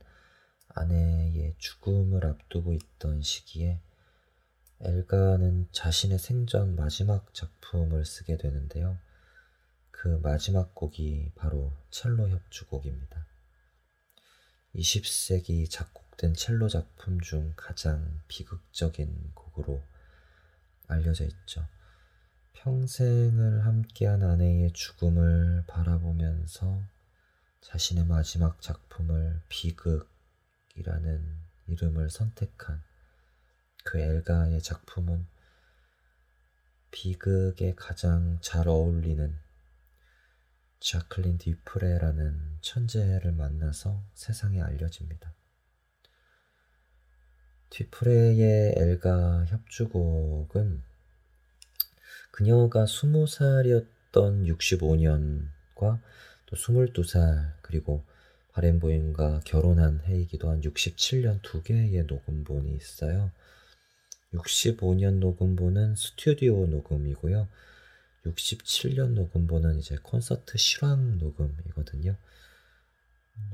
아내의 0.68 1.54
죽음을 1.56 2.26
앞두고 2.26 2.74
있던 2.74 3.22
시기에 3.22 3.80
엘가는 4.80 5.68
자신의 5.72 6.18
생전 6.18 6.76
마지막 6.76 7.32
작품을 7.32 8.04
쓰게 8.04 8.36
되는데요. 8.36 8.98
그 9.90 10.20
마지막 10.22 10.74
곡이 10.74 11.32
바로 11.34 11.72
첼로 11.90 12.28
협주곡입니다. 12.28 13.26
20세기 14.74 15.70
작곡된 15.70 16.34
첼로 16.34 16.68
작품 16.68 17.20
중 17.22 17.54
가장 17.56 18.20
비극적인 18.28 19.32
곡으로 19.34 19.82
알려져 20.88 21.24
있죠. 21.24 21.66
평생을 22.54 23.64
함께한 23.66 24.22
아내의 24.22 24.72
죽음을 24.72 25.64
바라보면서 25.66 26.82
자신의 27.60 28.06
마지막 28.06 28.60
작품을 28.60 29.40
비극이라는 29.48 30.06
이름을 31.68 32.10
선택한 32.10 32.82
그 33.84 33.98
엘가의 33.98 34.62
작품은 34.62 35.26
비극에 36.90 37.74
가장 37.74 38.38
잘 38.40 38.68
어울리는 38.68 39.36
자클린 40.80 41.38
디프레라는 41.38 42.58
천재를 42.60 43.32
만나서 43.32 44.02
세상에 44.14 44.60
알려집니다. 44.60 45.32
디프레의 47.70 48.74
엘가 48.76 49.46
협주곡은 49.46 50.91
그녀가 52.32 52.86
20살이었던 52.86 54.48
65년과 54.48 56.00
또 56.46 56.56
22살 56.56 57.52
그리고 57.60 58.02
바렌보임과 58.52 59.42
결혼한 59.44 60.00
해이기도 60.06 60.50
한 60.50 60.62
67년 60.62 61.40
두 61.42 61.62
개의 61.62 62.04
녹음본이 62.04 62.74
있어요. 62.74 63.30
65년 64.32 65.18
녹음본은 65.18 65.94
스튜디오 65.94 66.66
녹음이고요. 66.66 67.48
67년 68.24 69.10
녹음본은 69.10 69.78
이제 69.78 69.98
콘서트 70.02 70.56
실황 70.56 71.18
녹음이거든요. 71.18 72.16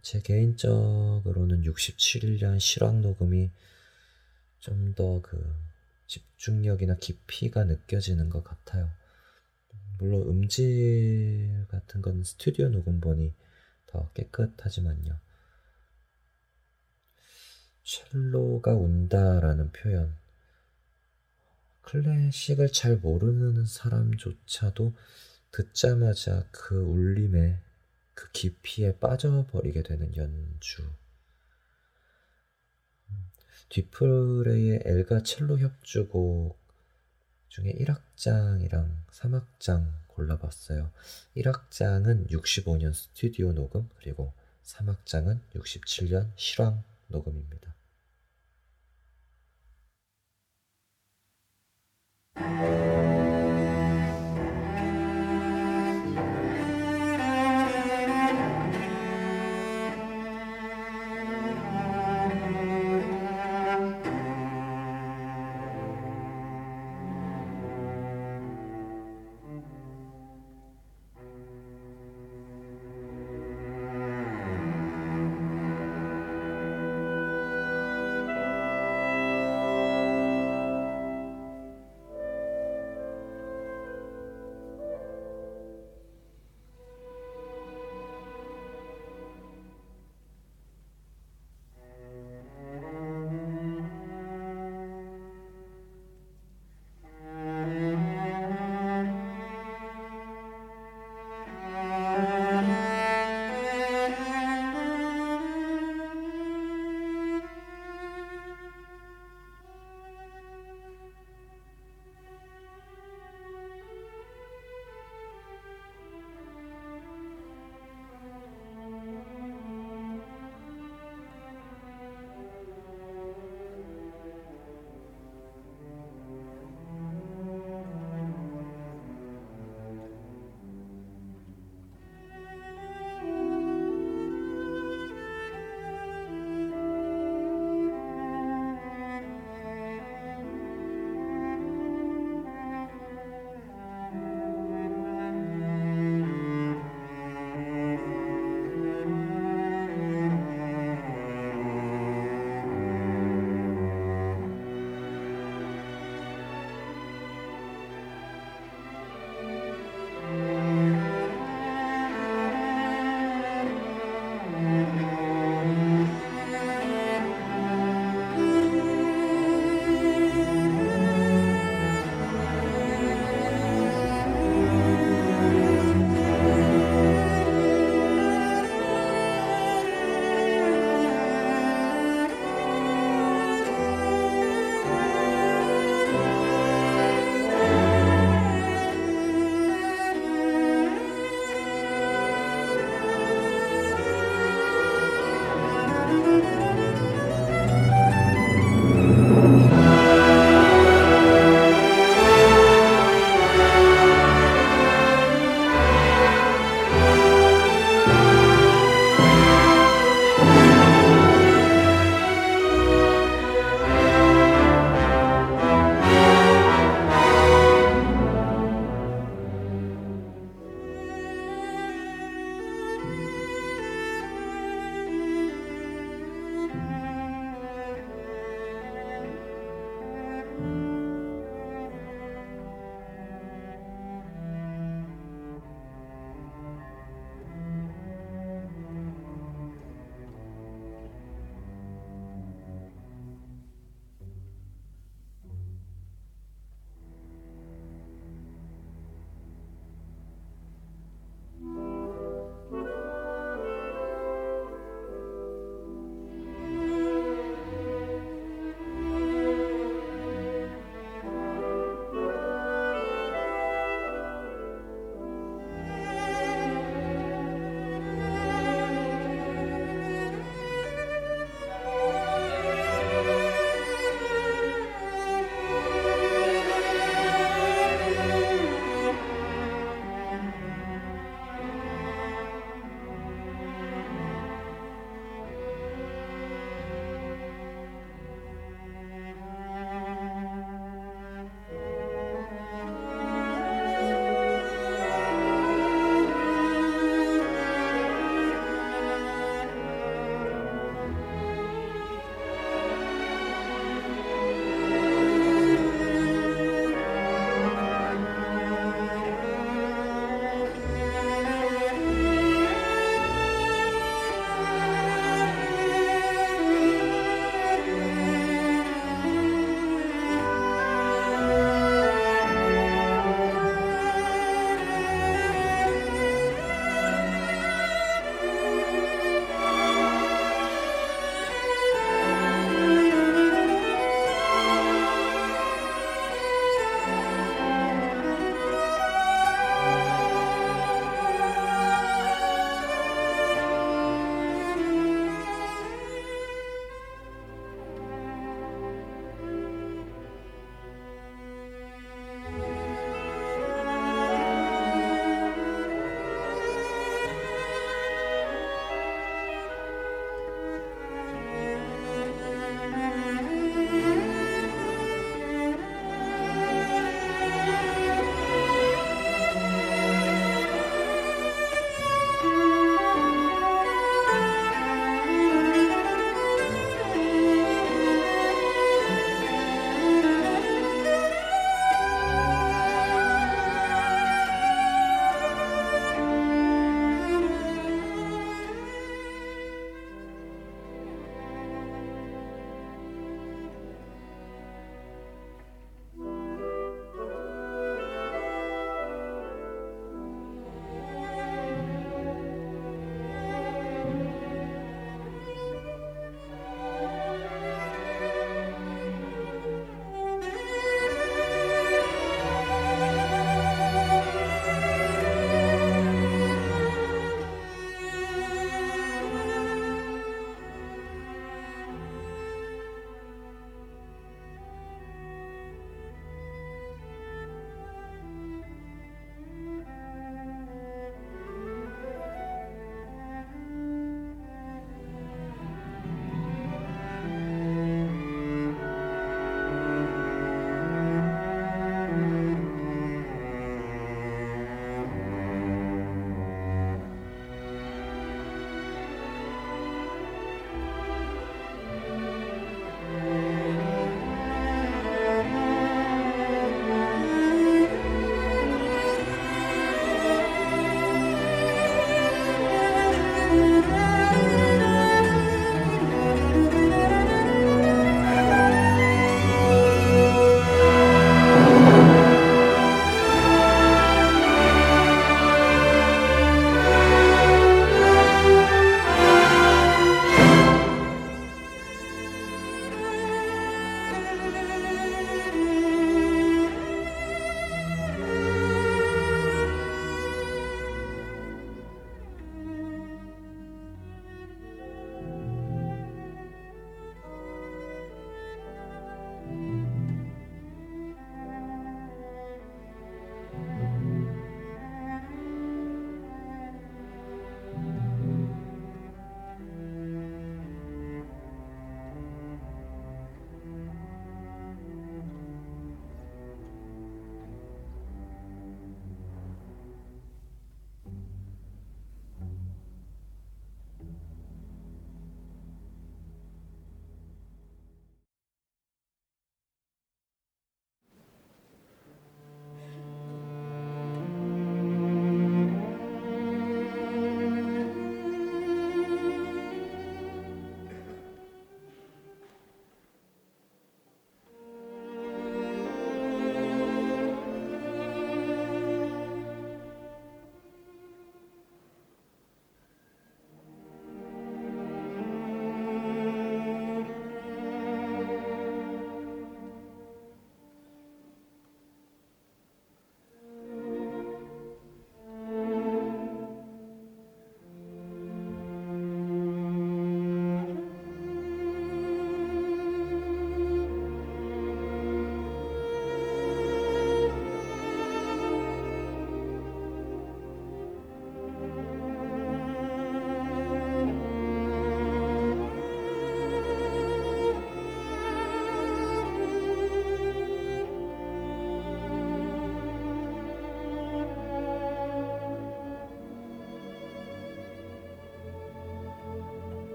제 0.00 0.20
개인적으로는 0.20 1.62
67년 1.62 2.58
실황 2.58 3.02
녹음이 3.02 3.50
좀 4.60 4.94
더 4.94 5.20
그 5.22 5.36
집중력이나 6.12 6.96
깊이가 6.96 7.64
느껴지는 7.64 8.28
것 8.28 8.44
같아요. 8.44 8.90
물론 9.98 10.28
음질 10.28 11.66
같은 11.68 12.02
건 12.02 12.22
스튜디오 12.22 12.68
녹음본이 12.68 13.34
더 13.86 14.10
깨끗하지만요. 14.12 15.18
첼로가 17.82 18.74
운다라는 18.74 19.72
표현. 19.72 20.14
클래식을 21.80 22.72
잘 22.72 22.98
모르는 22.98 23.64
사람조차도 23.64 24.94
듣자마자 25.50 26.46
그 26.50 26.76
울림에 26.76 27.58
그 28.14 28.30
깊이에 28.32 28.98
빠져버리게 28.98 29.82
되는 29.82 30.14
연주. 30.16 30.82
뒤프레의 33.72 34.82
엘가 34.84 35.22
첼로 35.22 35.58
협주곡 35.58 36.60
중에 37.48 37.72
1악장이랑 37.72 39.06
3악장 39.10 39.86
골라봤어요. 40.08 40.90
1악장은 41.38 42.28
65년 42.30 42.92
스튜디오 42.92 43.52
녹음, 43.52 43.88
그리고 43.96 44.34
3악장은 44.62 45.40
67년 45.54 46.30
실황 46.36 46.84
녹음입니다. 47.08 47.74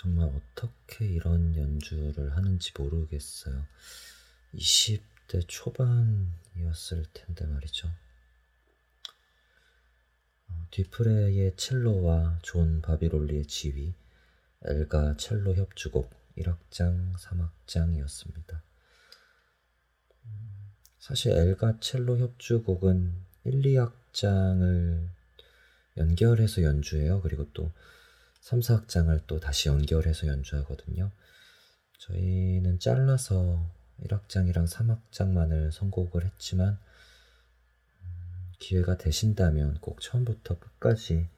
정말 0.00 0.30
어떻게 0.34 1.04
이런 1.04 1.54
연주를 1.54 2.34
하는지 2.34 2.72
모르겠어요. 2.78 3.66
20대 4.54 5.46
초반이었을 5.46 7.04
텐데 7.12 7.44
말이죠. 7.44 7.88
어, 10.48 10.66
뒤프레의 10.70 11.54
첼로와 11.54 12.38
존 12.40 12.80
바비롤리의 12.80 13.44
지휘, 13.44 13.92
엘가 14.64 15.18
첼로 15.18 15.54
협주곡 15.54 16.10
1악장, 16.38 17.14
3악장이었습니다. 17.18 18.62
사실 20.98 21.32
엘가 21.32 21.78
첼로 21.80 22.16
협주곡은 22.16 23.12
1, 23.44 23.62
2악장을 23.62 25.10
연결해서 25.98 26.62
연주해요. 26.62 27.20
그리고 27.20 27.52
또 27.52 27.70
3, 28.40 28.60
4악장을 28.60 29.22
또 29.26 29.38
다시 29.40 29.68
연결해서 29.68 30.26
연주하거든요. 30.26 31.10
저희는 31.98 32.78
잘라서 32.78 33.70
1악장이랑 34.04 34.66
3악장만을 34.66 35.70
선곡을 35.72 36.24
했지만 36.24 36.78
음, 38.02 38.52
기회가 38.58 38.96
되신다면 38.96 39.78
꼭 39.80 40.00
처음부터 40.00 40.58
끝까지 40.58 41.28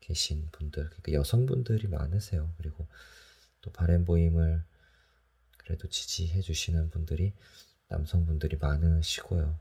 계신 0.00 0.46
분들, 0.52 0.84
그러니까 0.90 1.12
여성분들이 1.12 1.88
많으세요. 1.88 2.52
그리고 2.58 2.86
또 3.62 3.72
바렌보임을 3.72 4.62
그래도 5.56 5.88
지지해 5.88 6.42
주시는 6.42 6.90
분들이 6.90 7.32
남성분들이 7.88 8.58
많으시고요. 8.58 9.58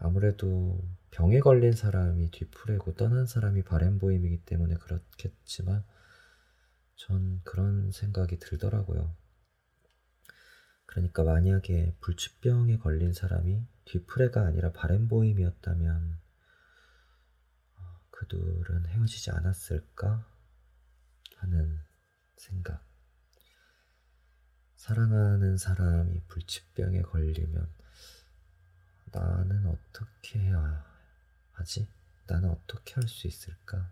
아무래도 0.00 0.82
병에 1.12 1.38
걸린 1.38 1.72
사람이 1.72 2.32
뒤풀이고 2.32 2.94
떠난 2.94 3.26
사람이 3.26 3.62
바렌보임이기 3.62 4.38
때문에 4.38 4.74
그렇겠지만 4.74 5.84
전 7.00 7.40
그런 7.44 7.90
생각이 7.90 8.38
들더라고요. 8.38 9.16
그러니까 10.84 11.24
만약에 11.24 11.96
불치병에 12.00 12.76
걸린 12.76 13.14
사람이 13.14 13.66
뒤프레가 13.86 14.42
아니라 14.42 14.70
바램보임이었다면 14.72 16.20
어, 17.76 18.00
그들은 18.10 18.84
헤어지지 18.84 19.30
않았을까 19.30 20.26
하는 21.36 21.80
생각. 22.36 22.84
사랑하는 24.76 25.56
사람이 25.56 26.20
불치병에 26.28 27.00
걸리면 27.00 27.66
나는 29.06 29.66
어떻게 29.68 30.38
해야 30.38 30.84
하지? 31.52 31.88
나는 32.26 32.50
어떻게 32.50 32.92
할 32.96 33.08
수 33.08 33.26
있을까? 33.26 33.90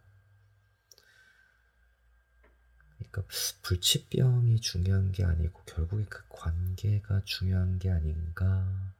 그러니까 2.98 3.22
불치병이 3.62 4.60
중요한 4.60 5.12
게 5.12 5.24
아니고 5.24 5.62
결국에 5.64 6.04
그 6.04 6.24
관계가 6.28 7.22
중요한 7.24 7.78
게 7.78 7.90
아닌가 7.90 8.94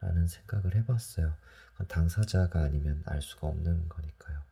라는 0.00 0.26
생각을 0.26 0.74
해봤어요. 0.74 1.34
당사자가 1.88 2.60
아니면 2.62 3.02
알 3.06 3.22
수가 3.22 3.46
없는 3.46 3.88
거니까요. 3.88 4.42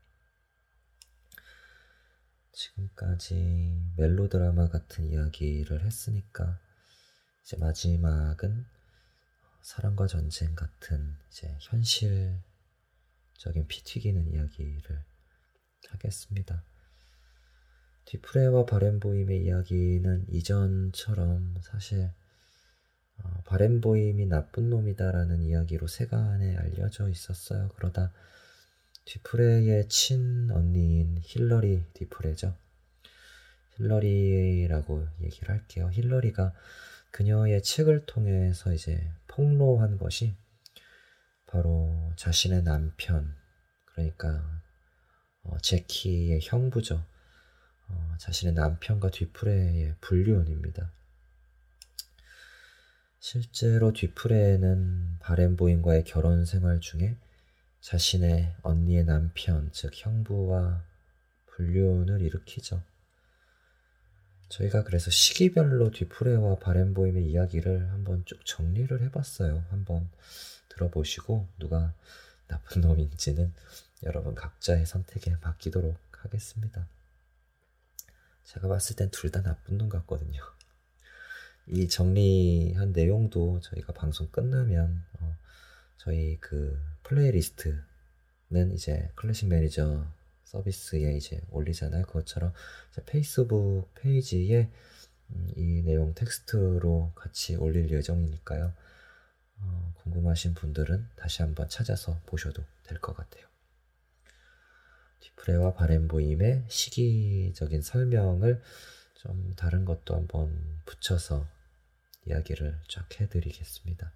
지금까지 2.52 3.80
멜로드라마 3.96 4.68
같은 4.68 5.06
이야기를 5.10 5.84
했으니까 5.84 6.58
이제 7.42 7.56
마지막은 7.56 8.66
사랑과 9.62 10.06
전쟁 10.06 10.54
같은 10.54 11.16
이제 11.30 11.56
현실적인 11.60 12.42
피 13.68 13.82
튀기는 13.84 14.32
이야기를 14.32 15.04
하겠습니다. 15.88 16.62
뒤프레와 18.04 18.66
바렌보임의 18.66 19.44
이야기는 19.44 20.26
이전처럼 20.28 21.54
사실 21.62 22.10
어, 23.22 23.42
바렌보임이 23.46 24.26
나쁜 24.26 24.70
놈이다라는 24.70 25.42
이야기로 25.42 25.86
세간에 25.86 26.56
알려져 26.56 27.08
있었어요. 27.08 27.68
그러다 27.76 28.12
뒤프레의 29.04 29.88
친 29.88 30.50
언니인 30.50 31.18
힐러리 31.22 31.84
뒤프레죠. 31.94 32.56
힐러리라고 33.76 35.06
얘기를 35.22 35.50
할게요. 35.50 35.90
힐러리가 35.92 36.52
그녀의 37.10 37.62
책을 37.62 38.06
통해서 38.06 38.72
이제 38.72 39.12
폭로한 39.28 39.98
것이 39.98 40.34
바로 41.46 42.12
자신의 42.16 42.62
남편, 42.62 43.36
그러니까 43.86 44.42
어, 45.42 45.58
제키의 45.58 46.40
형부죠. 46.42 47.04
어, 47.92 48.16
자신의 48.18 48.54
남편과 48.54 49.10
뒤프레의 49.10 49.96
불륜입니다. 50.00 50.90
실제로 53.20 53.92
뒤프레는 53.92 55.18
바렌보인과의 55.20 56.04
결혼 56.04 56.44
생활 56.44 56.80
중에 56.80 57.16
자신의 57.80 58.56
언니의 58.62 59.04
남편, 59.04 59.70
즉 59.72 59.92
형부와 59.94 60.84
불륜을 61.46 62.20
일으키죠. 62.20 62.82
저희가 64.48 64.84
그래서 64.84 65.10
시기별로 65.10 65.90
뒤프레와 65.90 66.56
바렌보임의 66.56 67.30
이야기를 67.30 67.90
한번 67.90 68.24
쭉 68.26 68.44
정리를 68.44 69.00
해봤어요. 69.02 69.64
한번 69.70 70.10
들어보시고 70.68 71.48
누가 71.58 71.94
나쁜 72.48 72.82
놈인지는 72.82 73.52
여러분 74.02 74.34
각자의 74.34 74.84
선택에 74.84 75.36
맡기도록 75.40 75.96
하겠습니다. 76.10 76.86
제가 78.44 78.68
봤을 78.68 78.96
땐 78.96 79.10
둘 79.10 79.30
다 79.30 79.42
나쁜 79.42 79.78
놈 79.78 79.88
같거든요. 79.88 80.40
이 81.68 81.88
정리한 81.88 82.92
내용도 82.92 83.60
저희가 83.60 83.92
방송 83.92 84.28
끝나면 84.30 85.04
어, 85.20 85.36
저희 85.96 86.36
그 86.40 86.78
플레이리스트는 87.04 87.82
이제 88.74 89.10
클래식 89.14 89.48
매니저 89.48 90.06
서비스에 90.44 91.16
이제 91.16 91.40
올리잖아요. 91.50 92.04
그것처럼 92.06 92.52
페이스북 93.06 93.88
페이지에 93.94 94.70
음, 95.30 95.48
이 95.56 95.82
내용 95.82 96.14
텍스트로 96.14 97.12
같이 97.14 97.56
올릴 97.56 97.90
예정이니까요. 97.90 98.74
어, 99.60 99.94
궁금하신 99.98 100.54
분들은 100.54 101.08
다시 101.16 101.42
한번 101.42 101.68
찾아서 101.68 102.20
보셔도 102.26 102.62
될 102.84 102.98
것 103.00 103.16
같아요. 103.16 103.51
뒤프레와 105.22 105.74
바렌보임의 105.74 106.64
시기적인 106.68 107.82
설명을 107.82 108.60
좀 109.14 109.52
다른 109.56 109.84
것도 109.84 110.14
한번 110.14 110.52
붙여서 110.84 111.46
이야기를 112.26 112.78
쫙 112.88 113.08
해드리겠습니다. 113.20 114.12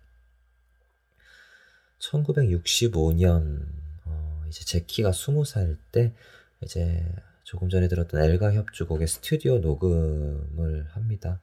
1965년 2.01 3.67
어, 4.05 4.45
이제 4.49 4.65
제키가 4.65 5.13
20살 5.13 5.79
때 5.93 6.13
이제 6.61 7.05
조금 7.45 7.69
전에 7.69 7.87
들었던 7.89 8.21
엘가 8.21 8.53
협주곡의 8.53 9.07
스튜디오 9.07 9.59
녹음을 9.59 10.87
합니다. 10.91 11.41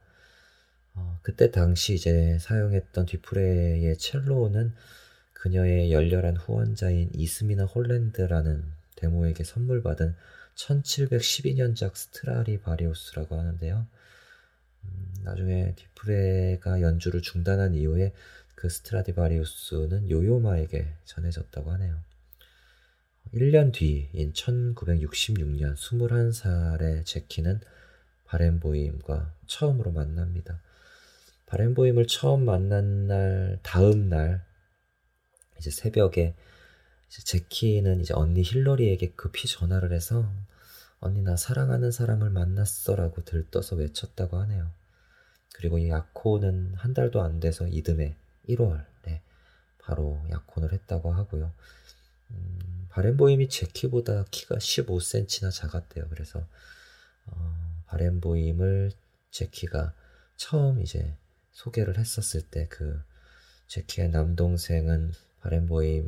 어, 0.93 1.19
그때 1.23 1.51
당시 1.51 1.95
이제 1.95 2.37
사용했던 2.39 3.05
뒤프레의 3.05 3.97
첼로는 3.97 4.73
그녀의 5.33 5.91
열렬한 5.91 6.37
후원자인 6.37 7.09
이스미나 7.13 7.65
홀랜드라는 7.65 8.82
데모에게 9.03 9.43
선물 9.43 9.83
받은 9.83 10.15
1712년작 10.55 11.95
스트라리 11.95 12.59
바리우스라고 12.59 13.37
하는데요. 13.37 13.85
음, 14.85 15.13
나중에 15.23 15.75
디프레가 15.75 16.81
연주를 16.81 17.21
중단한 17.21 17.73
이후에 17.73 18.13
그 18.55 18.69
스트라디바리우스는 18.69 20.09
요요마에게 20.09 20.93
전해졌다고 21.03 21.71
하네요. 21.73 22.01
1년 23.33 23.73
뒤인 23.73 24.31
1966년 24.31 25.75
21살의 25.75 27.05
제키는 27.05 27.59
바렌보임과 28.25 29.33
처음으로 29.47 29.91
만납니다. 29.91 30.61
바렌보임을 31.47 32.07
처음 32.07 32.45
만난 32.45 33.07
날 33.07 33.59
다음 33.63 34.07
날 34.07 34.45
이제 35.59 35.69
새벽에 35.69 36.33
이 36.33 36.52
제 37.13 37.21
제키는 37.21 38.01
이제 38.01 38.11
언니 38.15 38.41
힐러리에게 38.41 39.11
급히 39.11 39.47
전화를 39.47 39.93
해서 39.93 40.27
언니 40.99 41.21
나 41.21 41.35
사랑하는 41.37 41.91
사람을 41.91 42.31
만났어라고 42.31 43.23
들떠서 43.23 43.75
외쳤다고 43.75 44.39
하네요. 44.39 44.71
그리고 45.53 45.77
이 45.77 45.91
아코는 45.91 46.73
한 46.73 46.95
달도 46.95 47.21
안 47.21 47.39
돼서 47.39 47.67
이듬해 47.67 48.15
1월에 48.49 49.19
바로 49.77 50.25
약혼을 50.31 50.73
했다고 50.73 51.13
하고요. 51.13 51.53
음, 52.31 52.87
바렌보임이 52.89 53.47
제 53.47 53.67
키보다 53.67 54.25
키가 54.31 54.55
15cm나 54.55 55.51
작았대요. 55.51 56.09
그래서 56.09 56.43
어, 57.27 57.83
바렌보임을 57.85 58.91
제 59.29 59.49
키가 59.51 59.93
처음 60.35 60.81
이제 60.81 61.15
소개를 61.51 61.99
했었을 61.99 62.41
때 62.41 62.67
그 62.69 62.99
제키의 63.67 64.09
남동생은 64.09 65.13
바렌보임이 65.43 66.07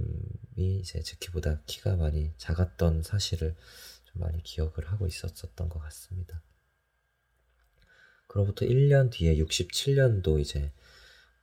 이제 0.58 1.02
제키보다 1.02 1.60
키가 1.66 1.98
많이 1.98 2.32
작았던 2.38 3.04
사실을 3.04 3.54
좀 4.06 4.22
많이 4.22 4.42
기억을 4.44 4.88
하고 4.88 5.08
있었던 5.08 5.68
것 5.68 5.80
같습니다. 5.80 6.42
그로부터 8.28 8.66
1년 8.66 9.12
뒤에 9.12 9.36
67년도 9.36 10.40
이제 10.40 10.72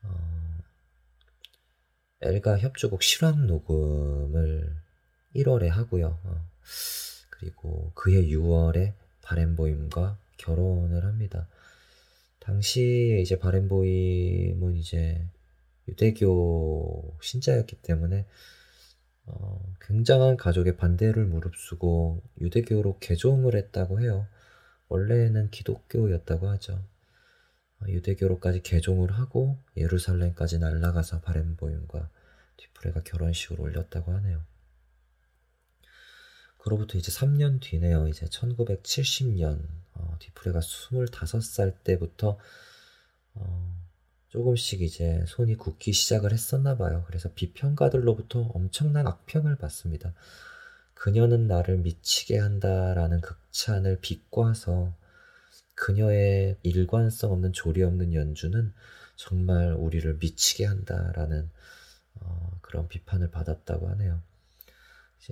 어, 0.02 0.58
엘가 2.22 2.58
협주곡 2.58 3.02
실황 3.02 3.46
녹음을 3.46 4.74
1월에 5.36 5.68
하고요. 5.68 6.18
어, 6.24 6.50
그리고 7.28 7.92
그해 7.94 8.22
6월에 8.26 8.94
바렌보임과 9.20 10.18
결혼을 10.38 11.04
합니다. 11.04 11.46
당시에 12.40 13.20
이제 13.20 13.38
바렌보임은 13.38 14.76
이제 14.76 15.26
유대교 15.88 17.18
신자였기 17.20 17.76
때문에 17.82 18.26
어, 19.26 19.74
굉장한 19.80 20.36
가족의 20.36 20.76
반대를 20.76 21.26
무릅쓰고 21.26 22.22
유대교로 22.40 22.98
개종을 22.98 23.54
했다고 23.56 24.00
해요. 24.00 24.26
원래는 24.88 25.50
기독교였다고 25.50 26.48
하죠. 26.50 26.84
어, 27.80 27.86
유대교로까지 27.88 28.62
개종을 28.62 29.12
하고 29.12 29.58
예루살렘까지 29.76 30.58
날아가서 30.58 31.20
바렌보임과 31.20 32.10
디프레가 32.56 33.02
결혼식을 33.02 33.60
올렸다고 33.60 34.12
하네요. 34.12 34.44
그로부터 36.58 36.96
이제 36.96 37.10
3년 37.10 37.60
뒤네요. 37.60 38.06
이제 38.08 38.26
1970년 38.26 39.66
어, 39.94 40.16
디프레가 40.20 40.60
25살 40.60 41.82
때부터 41.82 42.38
어, 43.34 43.81
조금씩 44.32 44.80
이제 44.80 45.22
손이 45.26 45.56
굳기 45.56 45.92
시작을 45.92 46.32
했었나 46.32 46.78
봐요. 46.78 47.04
그래서 47.06 47.30
비평가들로부터 47.34 48.50
엄청난 48.54 49.06
악평을 49.06 49.56
받습니다. 49.56 50.14
그녀는 50.94 51.46
나를 51.46 51.76
미치게 51.76 52.38
한다라는 52.38 53.20
극찬을 53.20 53.98
비꼬아서 54.00 54.94
그녀의 55.74 56.56
일관성 56.62 57.30
없는 57.32 57.52
조리 57.52 57.82
없는 57.82 58.14
연주는 58.14 58.72
정말 59.16 59.74
우리를 59.74 60.16
미치게 60.18 60.64
한다라는 60.64 61.50
어, 62.20 62.58
그런 62.62 62.88
비판을 62.88 63.30
받았다고 63.30 63.86
하네요. 63.90 64.22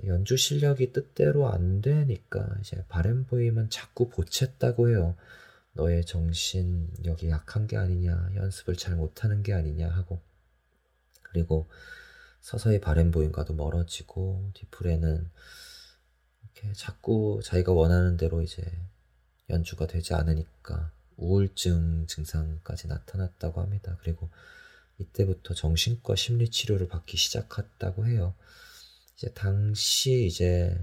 연주 0.05 0.37
실력이 0.37 0.93
뜻대로 0.93 1.51
안 1.51 1.81
되니까 1.81 2.47
이제 2.59 2.85
바렌보임은 2.87 3.71
자꾸 3.71 4.11
보챘다고 4.11 4.89
해요. 4.89 5.15
너의 5.73 6.05
정신력이 6.05 7.29
약한 7.29 7.67
게 7.67 7.77
아니냐, 7.77 8.31
연습을 8.35 8.75
잘 8.75 8.95
못하는 8.95 9.41
게 9.43 9.53
아니냐 9.53 9.89
하고 9.89 10.21
그리고 11.21 11.67
서서히 12.41 12.81
바렌보임과도 12.81 13.53
멀어지고 13.53 14.51
디프레는 14.53 15.29
이렇게 16.43 16.73
자꾸 16.73 17.39
자기가 17.43 17.71
원하는 17.71 18.17
대로 18.17 18.41
이제 18.41 18.63
연주가 19.49 19.87
되지 19.87 20.13
않으니까 20.13 20.91
우울증 21.17 22.07
증상까지 22.07 22.87
나타났다고 22.87 23.61
합니다. 23.61 23.97
그리고 24.01 24.29
이때부터 24.97 25.53
정신과 25.53 26.15
심리 26.15 26.49
치료를 26.49 26.87
받기 26.87 27.17
시작했다고 27.17 28.07
해요. 28.07 28.33
이제 29.15 29.31
당시 29.33 30.25
이제 30.25 30.77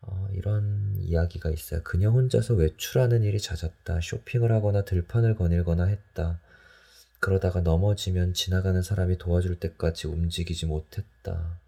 어, 0.00 0.28
이런 0.32 0.94
이야기가 0.96 1.50
있어요. 1.50 1.82
그녀 1.82 2.10
혼자서 2.10 2.54
외출하는 2.54 3.22
일이 3.22 3.40
잦았다. 3.40 4.00
쇼핑을 4.00 4.52
하거나 4.52 4.84
들판을 4.84 5.36
거닐거나 5.36 5.84
했다. 5.84 6.40
그러다가 7.20 7.60
넘어지면 7.60 8.34
지나가는 8.34 8.80
사람이 8.80 9.18
도와줄 9.18 9.58
때까지 9.58 10.06
움직이지 10.06 10.66
못했다. 10.66 11.60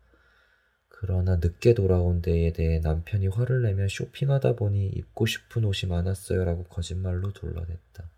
그러나 0.89 1.37
늦게 1.37 1.75
돌아온 1.75 2.21
데에 2.21 2.53
대해 2.53 2.79
남편이 2.79 3.29
화를 3.29 3.63
내며 3.63 3.89
쇼핑하다 3.89 4.57
보니 4.57 4.87
입고 4.89 5.27
싶은 5.27 5.65
옷이 5.65 5.89
많았어요 5.89 6.45
라고 6.45 6.65
거짓말로 6.65 7.33
둘러댔다. 7.33 8.11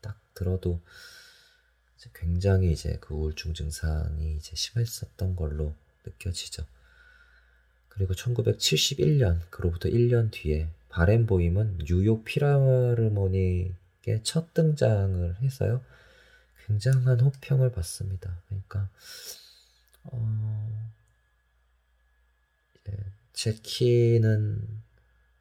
딱 0.00 0.20
들어도 0.34 0.82
굉장히 2.12 2.72
이제 2.72 2.98
그 3.00 3.14
우울증 3.14 3.54
증상이 3.54 4.36
이제 4.36 4.56
심했었던 4.56 5.36
걸로 5.36 5.74
느껴지죠. 6.04 6.64
그리고 7.98 8.14
1971년, 8.14 9.40
그로부터 9.50 9.88
1년 9.88 10.30
뒤에 10.30 10.68
바렌보임은 10.88 11.78
뉴욕 11.84 12.24
피라르모닉의 12.24 13.74
첫 14.22 14.54
등장을 14.54 15.36
해서요. 15.42 15.82
굉장한 16.66 17.20
호평을 17.20 17.72
받습니다. 17.72 18.40
그러니까 18.46 18.88
어, 20.04 20.88
제키는 23.32 24.62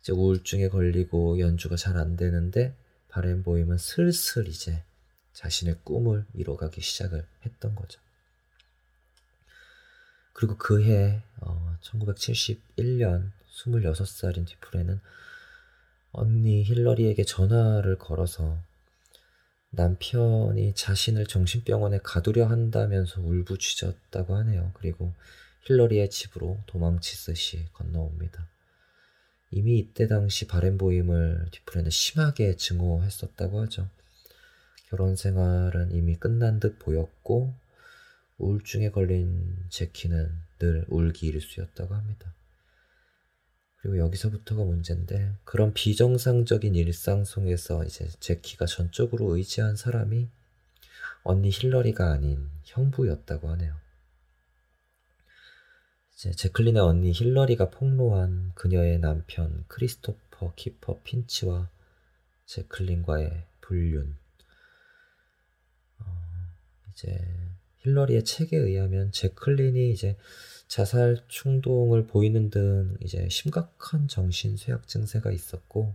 이제 0.02 0.12
우울증에 0.14 0.70
걸리고 0.70 1.40
연주가 1.40 1.76
잘 1.76 1.98
안 1.98 2.16
되는데 2.16 2.76
바렌보임은 3.10 3.78
슬슬 3.78 4.48
이제 4.48 4.84
자신의 5.34 5.82
꿈을 5.84 6.26
이뤄가기 6.34 6.82
시작을 6.82 7.26
했던 7.46 7.76
거죠. 7.76 8.00
그리고 10.38 10.56
그해 10.56 11.24
어, 11.42 11.76
1971년 11.82 13.32
26살인 13.56 14.46
디프레는 14.46 15.00
언니 16.12 16.64
힐러리에게 16.64 17.24
전화를 17.24 17.98
걸어서 17.98 18.60
남편이 19.72 20.76
자신을 20.76 21.26
정신병원에 21.26 22.02
가두려 22.04 22.46
한다면서 22.46 23.22
울부짖었다고 23.22 24.36
하네요. 24.36 24.72
그리고 24.76 25.12
힐러리의 25.64 26.12
집으로 26.12 26.60
도망치듯이 26.68 27.70
건너옵니다. 27.74 28.48
이미 29.50 29.80
이때 29.80 30.08
당시 30.08 30.46
바렌보임을 30.46 31.48
디프레는 31.52 31.90
심하게 31.90 32.56
증오했었다고 32.56 33.62
하죠. 33.62 33.90
결혼 34.90 35.16
생활은 35.16 35.94
이미 35.94 36.16
끝난 36.16 36.60
듯 36.60 36.78
보였고 36.78 37.56
우울증에 38.38 38.92
걸린 38.92 39.56
제키는 39.70 40.32
늘 40.60 40.86
울기 40.90 41.28
일수였다고 41.28 41.96
합니다. 41.96 42.34
그리고 43.78 44.00
여기서부터가 44.00 44.64
문제인데 44.64 45.36
그런 45.44 45.74
비정상적인 45.74 46.76
일상 46.76 47.24
속에서 47.24 47.84
이제 47.84 48.08
제키가 48.20 48.66
전적으로 48.66 49.36
의지한 49.36 49.76
사람이 49.76 50.30
언니 51.24 51.50
힐러리가 51.50 52.12
아닌 52.12 52.50
형부였다고 52.64 53.50
하네요. 53.52 53.76
이제 56.14 56.32
제클린의 56.32 56.82
언니 56.82 57.12
힐러리가 57.12 57.70
폭로한 57.70 58.54
그녀의 58.56 59.00
남편 59.00 59.64
크리스토퍼 59.68 60.54
키퍼 60.56 61.02
핀치와 61.04 61.70
제클린과의 62.46 63.46
불륜. 63.62 64.18
어, 66.00 66.06
이제 66.92 67.57
힐러리의 67.88 68.26
책에 68.26 68.58
의하면 68.58 69.12
제클린이 69.12 69.92
이제 69.92 70.18
자살 70.68 71.18
충동을 71.30 72.06
보이는 72.08 72.50
등 72.50 72.98
이제 73.02 73.28
심각한 73.30 74.08
정신 74.08 74.58
쇠약 74.58 74.88
증세가 74.88 75.32
있었고 75.32 75.94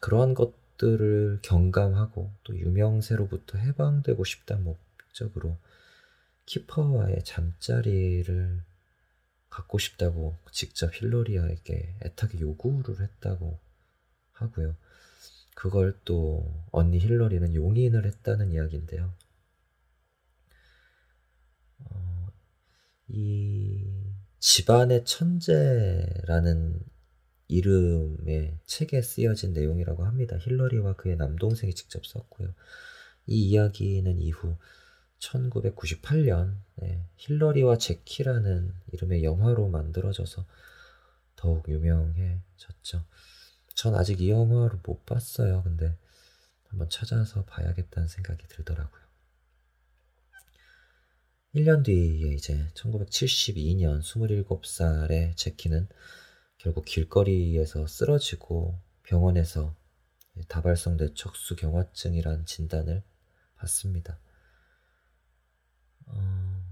그러한 0.00 0.34
것들을 0.34 1.40
경감하고 1.42 2.30
또 2.44 2.56
유명세로부터 2.58 3.56
해방되고 3.58 4.22
싶다는 4.24 4.64
목적으로 4.64 5.56
키퍼와의 6.44 7.24
잠자리를 7.24 8.62
갖고 9.48 9.78
싶다고 9.78 10.36
직접 10.52 10.94
힐러리아에게 10.94 11.96
애타게 12.04 12.40
요구를 12.40 13.00
했다고 13.00 13.58
하고요. 14.32 14.76
그걸 15.54 15.98
또 16.04 16.46
언니 16.70 16.98
힐러리는 16.98 17.54
용인을 17.54 18.04
했다는 18.04 18.52
이야기인데요. 18.52 19.12
이 23.08 23.84
집안의 24.38 25.04
천재라는 25.04 26.80
이름의 27.48 28.58
책에 28.66 29.00
쓰여진 29.00 29.54
내용이라고 29.54 30.04
합니다. 30.04 30.36
힐러리와 30.38 30.94
그의 30.94 31.16
남동생이 31.16 31.74
직접 31.74 32.04
썼고요. 32.04 32.54
이 33.26 33.48
이야기는 33.48 34.18
이후 34.18 34.56
1998년 35.18 36.56
네, 36.76 37.04
힐러리와 37.16 37.78
제키라는 37.78 38.72
이름의 38.92 39.24
영화로 39.24 39.68
만들어져서 39.68 40.46
더욱 41.34 41.68
유명해졌죠. 41.68 43.04
전 43.74 43.94
아직 43.94 44.20
이 44.20 44.30
영화를 44.30 44.80
못 44.82 45.06
봤어요. 45.06 45.62
근데 45.62 45.96
한번 46.68 46.90
찾아서 46.90 47.44
봐야겠다는 47.44 48.08
생각이 48.08 48.46
들더라고요. 48.48 48.97
1년 51.54 51.82
뒤에 51.82 52.34
이제 52.34 52.68
1972년 52.74 54.02
27살의 54.02 55.34
제키는 55.34 55.88
결국 56.58 56.84
길거리에서 56.84 57.86
쓰러지고 57.86 58.78
병원에서 59.02 59.74
다발성 60.48 60.98
뇌척수 60.98 61.56
경화증이란 61.56 62.44
진단을 62.44 63.02
받습니다. 63.56 64.18
어, 66.06 66.62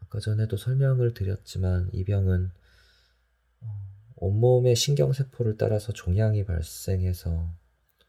아까 0.00 0.20
전에도 0.20 0.58
설명을 0.58 1.14
드렸지만 1.14 1.88
이 1.92 2.04
병은 2.04 2.50
어, 3.60 3.66
온몸의 4.16 4.76
신경세포를 4.76 5.56
따라서 5.56 5.92
종양이 5.92 6.44
발생해서 6.44 7.50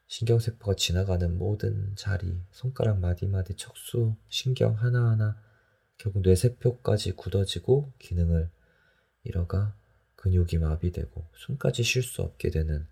신경세포가 0.08 0.76
지나가는 0.76 1.38
모든 1.38 1.96
자리, 1.96 2.40
손가락 2.52 3.00
마디마디 3.00 3.56
척수, 3.56 4.16
신경 4.28 4.74
하나하나 4.74 5.42
결국 5.98 6.22
뇌세포까지 6.22 7.14
굳어지고 7.14 7.94
기능을 8.00 8.50
잃어가 9.24 9.76
근육이 10.16 10.58
마비되고 10.60 11.30
숨까지 11.36 11.84
쉴 11.84 12.04
수 12.04 12.22
없게 12.22 12.50
되는 12.50 12.88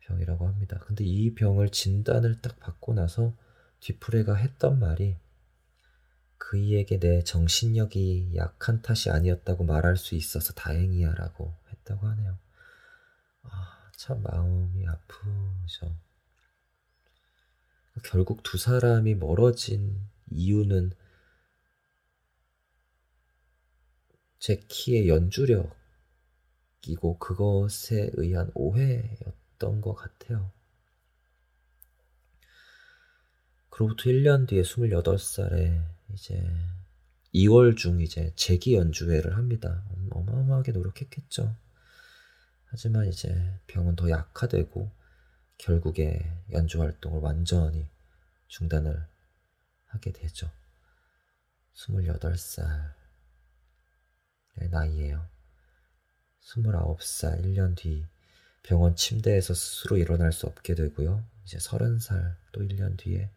병이라고 0.00 0.46
합니다. 0.46 0.78
근데 0.80 1.04
이 1.04 1.34
병을 1.34 1.70
진단을 1.70 2.40
딱 2.40 2.58
받고 2.58 2.94
나서 2.94 3.36
뒤프레가 3.80 4.34
했던 4.34 4.78
말이 4.78 5.16
그이에게 6.38 6.98
내 6.98 7.22
정신력이 7.22 8.32
약한 8.34 8.82
탓이 8.82 9.10
아니었다고 9.10 9.64
말할 9.64 9.96
수 9.96 10.14
있어서 10.14 10.52
다행이야 10.54 11.14
라고 11.14 11.54
했다고 11.70 12.06
하네요. 12.08 12.38
아, 13.42 13.90
참 13.96 14.22
마음이 14.22 14.86
아프죠. 14.86 15.96
결국 18.04 18.42
두 18.42 18.56
사람이 18.56 19.16
멀어진 19.16 20.00
이유는 20.30 20.92
제 24.40 24.56
키의 24.68 25.08
연주력이고 25.08 25.70
그것에 27.18 28.10
의한 28.14 28.50
오해였던 28.54 29.82
것 29.82 29.94
같아요. 29.94 30.50
그로부터 33.68 34.04
1년 34.10 34.48
뒤에 34.48 34.62
28살에 34.62 35.84
이제 36.14 36.42
2월 37.34 37.76
중 37.76 38.00
이제 38.00 38.32
재기 38.34 38.74
연주회를 38.74 39.36
합니다. 39.36 39.84
어마어마하게 40.10 40.72
노력했겠죠. 40.72 41.54
하지만 42.64 43.06
이제 43.08 43.52
병은 43.66 43.94
더 43.96 44.08
약화되고 44.08 44.90
결국에 45.58 46.32
연주 46.50 46.80
활동을 46.80 47.20
완전히 47.20 47.86
중단을 48.48 49.06
하게 49.86 50.12
되죠. 50.12 50.50
28살의 51.74 52.99
나이에요. 54.56 55.26
29살, 56.42 57.44
1년 57.44 57.76
뒤 57.76 58.04
병원 58.62 58.94
침대에서 58.94 59.54
스스로 59.54 59.96
일어날 59.96 60.32
수 60.32 60.46
없게 60.46 60.74
되고요. 60.74 61.24
이제 61.44 61.58
30살, 61.58 62.36
또 62.52 62.60
1년 62.60 62.96
뒤에 62.96 63.30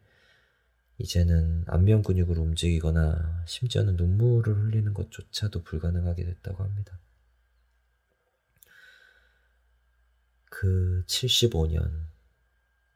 이제는 0.98 1.64
안면 1.66 2.02
근육을 2.02 2.38
움직이거나 2.38 3.44
심지어는 3.46 3.96
눈물을 3.96 4.54
흘리는 4.54 4.94
것조차도 4.94 5.64
불가능하게 5.64 6.24
됐다고 6.24 6.62
합니다. 6.62 6.98
그 10.44 11.02
75년 11.06 11.90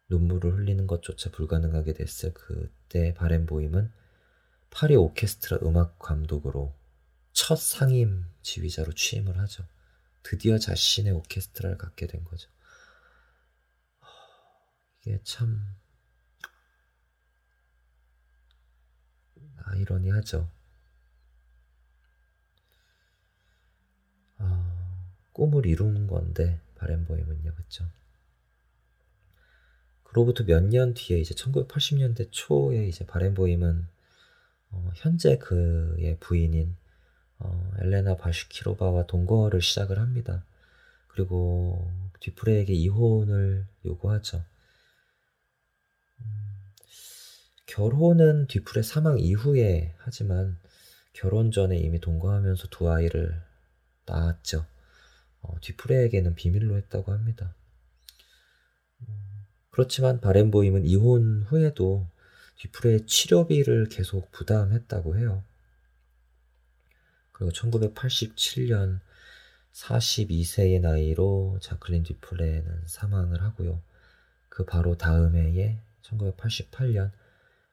눈물을 0.08 0.56
흘리는 0.56 0.86
것조차 0.86 1.30
불가능하게 1.30 1.94
됐을 1.94 2.32
그때 2.32 3.14
바렌보임은 3.14 3.90
파리 4.70 4.94
오케스트라 4.94 5.58
음악 5.62 5.98
감독으로 5.98 6.72
첫 7.39 7.56
상임 7.56 8.24
지휘자로 8.43 8.94
취임을 8.94 9.39
하죠. 9.39 9.65
드디어 10.24 10.59
자신의 10.59 11.12
오케스트라를 11.12 11.78
갖게 11.78 12.09
된 12.09 12.24
거죠. 12.24 12.51
이게 15.01 15.20
참 15.23 15.60
아이러니하죠. 19.66 20.51
아, 24.39 25.12
꿈을 25.32 25.65
이루는 25.66 26.09
건데 26.09 26.60
바렌보임은요, 26.74 27.55
그쵸? 27.55 27.89
그로부터 30.02 30.43
몇 30.43 30.65
년 30.65 30.93
뒤에 30.93 31.20
이제 31.20 31.36
1980년대 31.36 32.31
초에 32.32 32.89
이제 32.89 33.06
바렌보임은 33.06 33.86
어, 34.70 34.90
현재 34.97 35.39
그의 35.39 36.19
부인인 36.19 36.77
어, 37.40 37.73
엘레나 37.78 38.16
바슈키로바와 38.16 39.06
동거를 39.06 39.60
시작을 39.60 39.98
합니다. 39.98 40.44
그리고 41.09 41.90
뒤프레에게 42.20 42.73
이혼을 42.73 43.66
요구하죠. 43.85 44.44
음, 46.20 46.27
결혼은 47.66 48.47
뒤프레 48.47 48.82
사망 48.82 49.19
이후에 49.19 49.94
하지만 49.98 50.59
결혼 51.12 51.51
전에 51.51 51.77
이미 51.77 52.01
동거하면서 52.01 52.69
두 52.69 52.90
아이를 52.90 53.40
낳았죠. 54.06 54.66
어, 55.43 55.60
뒤프레에게는 55.60 56.35
비밀로 56.35 56.77
했다고 56.77 57.12
합니다. 57.12 57.55
음, 59.01 59.06
그렇지만 59.70 60.20
바렌보임은 60.20 60.86
이혼 60.86 61.44
후에도 61.44 62.06
뒤프레의 62.56 63.06
치료비를 63.06 63.89
계속 63.89 64.31
부담했다고 64.32 65.16
해요. 65.16 65.44
그리고 67.39 67.52
1987년 67.52 68.98
42세의 69.73 70.81
나이로 70.81 71.59
자클린 71.62 72.02
뒤플레는 72.02 72.82
사망을 72.86 73.43
하고요. 73.43 73.81
그 74.48 74.65
바로 74.65 74.97
다음 74.97 75.36
해에 75.36 75.78
1988년 76.02 77.12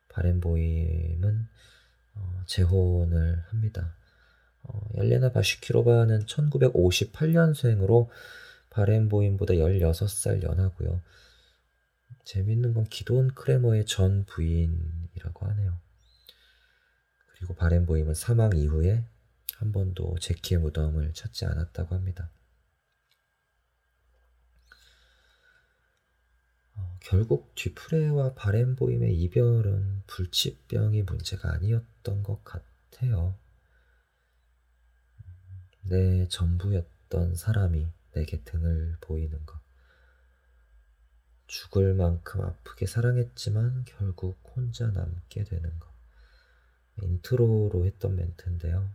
바렌보임은 0.10 1.48
어, 2.14 2.44
재혼을 2.46 3.44
합니다. 3.48 3.96
어, 4.62 4.88
엘레나 4.96 5.32
바시키로바는 5.32 6.28
1958년생으로 6.28 8.08
바렌보임보다 8.70 9.56
16살 9.56 10.44
연하고요. 10.44 11.02
재밌는 12.24 12.74
건 12.74 12.84
기돈 12.86 13.34
크레머의 13.34 13.86
전 13.86 14.26
부인이라고 14.26 15.48
하네요. 15.48 15.80
그리고 17.34 17.56
바렌보임은 17.56 18.14
사망 18.14 18.56
이후에 18.56 19.04
한 19.66 19.72
번도 19.72 20.20
제키의 20.20 20.62
무덤을 20.62 21.16
찾지 21.16 21.46
않았다고 21.46 21.96
합니다. 21.96 22.30
어, 26.76 27.00
결국 27.02 27.56
뒤프레와 27.56 28.36
바렌보임의 28.36 29.20
이별은 29.22 30.04
불치병이 30.06 31.02
문제가 31.02 31.52
아니었던 31.54 32.22
것 32.22 32.44
같아요. 32.44 33.36
내 35.82 36.28
전부였던 36.28 37.34
사람이 37.34 37.88
내게 38.12 38.44
등을 38.44 38.98
보이는 39.02 39.44
것. 39.48 39.60
죽을 41.48 41.96
만큼 41.96 42.42
아프게 42.42 42.86
사랑했지만 42.86 43.86
결국 43.86 44.38
혼자 44.56 44.86
남게 44.92 45.44
되는 45.44 45.80
것. 45.80 45.90
인트로로 47.02 47.84
했던 47.86 48.16
멘트인데요. 48.16 48.94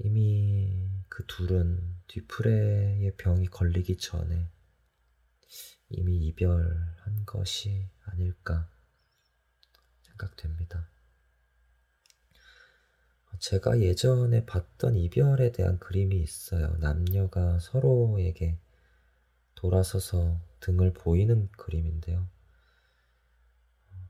이미 0.00 0.90
그 1.08 1.24
둘은 1.26 1.96
뒤프레의 2.08 3.16
병이 3.16 3.46
걸리기 3.46 3.96
전에 3.98 4.50
이미 5.90 6.26
이별한 6.26 7.24
것이 7.26 7.88
아닐까 8.04 8.68
생각됩니다. 10.02 10.88
제가 13.38 13.80
예전에 13.80 14.44
봤던 14.46 14.96
이별에 14.96 15.52
대한 15.52 15.78
그림이 15.78 16.20
있어요. 16.20 16.76
남녀가 16.78 17.58
서로에게 17.60 18.58
돌아서서 19.54 20.40
등을 20.60 20.92
보이는 20.92 21.48
그림인데요. 21.52 22.28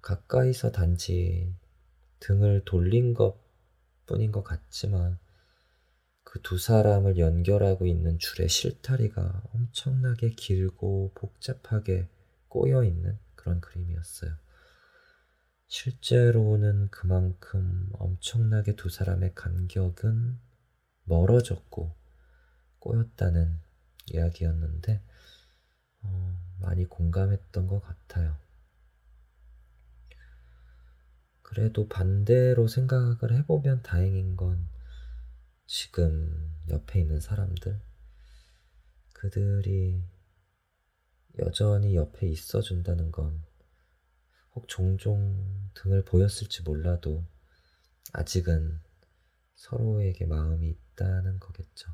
가까이서 0.00 0.72
단지 0.72 1.54
등을 2.20 2.64
돌린 2.64 3.14
것 3.14 3.38
뿐인 4.06 4.32
것 4.32 4.42
같지만 4.42 5.18
그 6.28 6.42
두 6.42 6.58
사람을 6.58 7.16
연결하고 7.16 7.86
있는 7.86 8.18
줄의 8.18 8.50
실타리가 8.50 9.44
엄청나게 9.54 10.32
길고 10.32 11.12
복잡하게 11.14 12.06
꼬여 12.48 12.84
있는 12.84 13.18
그런 13.34 13.62
그림이었어요. 13.62 14.36
실제로는 15.68 16.88
그만큼 16.90 17.88
엄청나게 17.94 18.76
두 18.76 18.90
사람의 18.90 19.34
간격은 19.34 20.38
멀어졌고 21.04 21.94
꼬였다는 22.78 23.58
이야기였는데 24.12 25.02
어, 26.02 26.38
많이 26.60 26.84
공감했던 26.84 27.66
것 27.66 27.80
같아요. 27.80 28.36
그래도 31.40 31.88
반대로 31.88 32.68
생각을 32.68 33.32
해보면 33.32 33.82
다행인 33.82 34.36
건 34.36 34.68
지금 35.68 36.58
옆에 36.68 37.00
있는 37.00 37.20
사람들, 37.20 37.80
그들이 39.12 40.02
여전히 41.38 41.94
옆에 41.94 42.26
있어 42.26 42.60
준다는 42.60 43.12
건 43.12 43.48
혹 44.58 44.66
종종 44.66 45.70
등을 45.74 46.04
보였을지 46.04 46.62
몰라도 46.62 47.24
아직은 48.12 48.80
서로에게 49.54 50.26
마음이 50.26 50.68
있다는 50.68 51.38
거겠죠. 51.38 51.92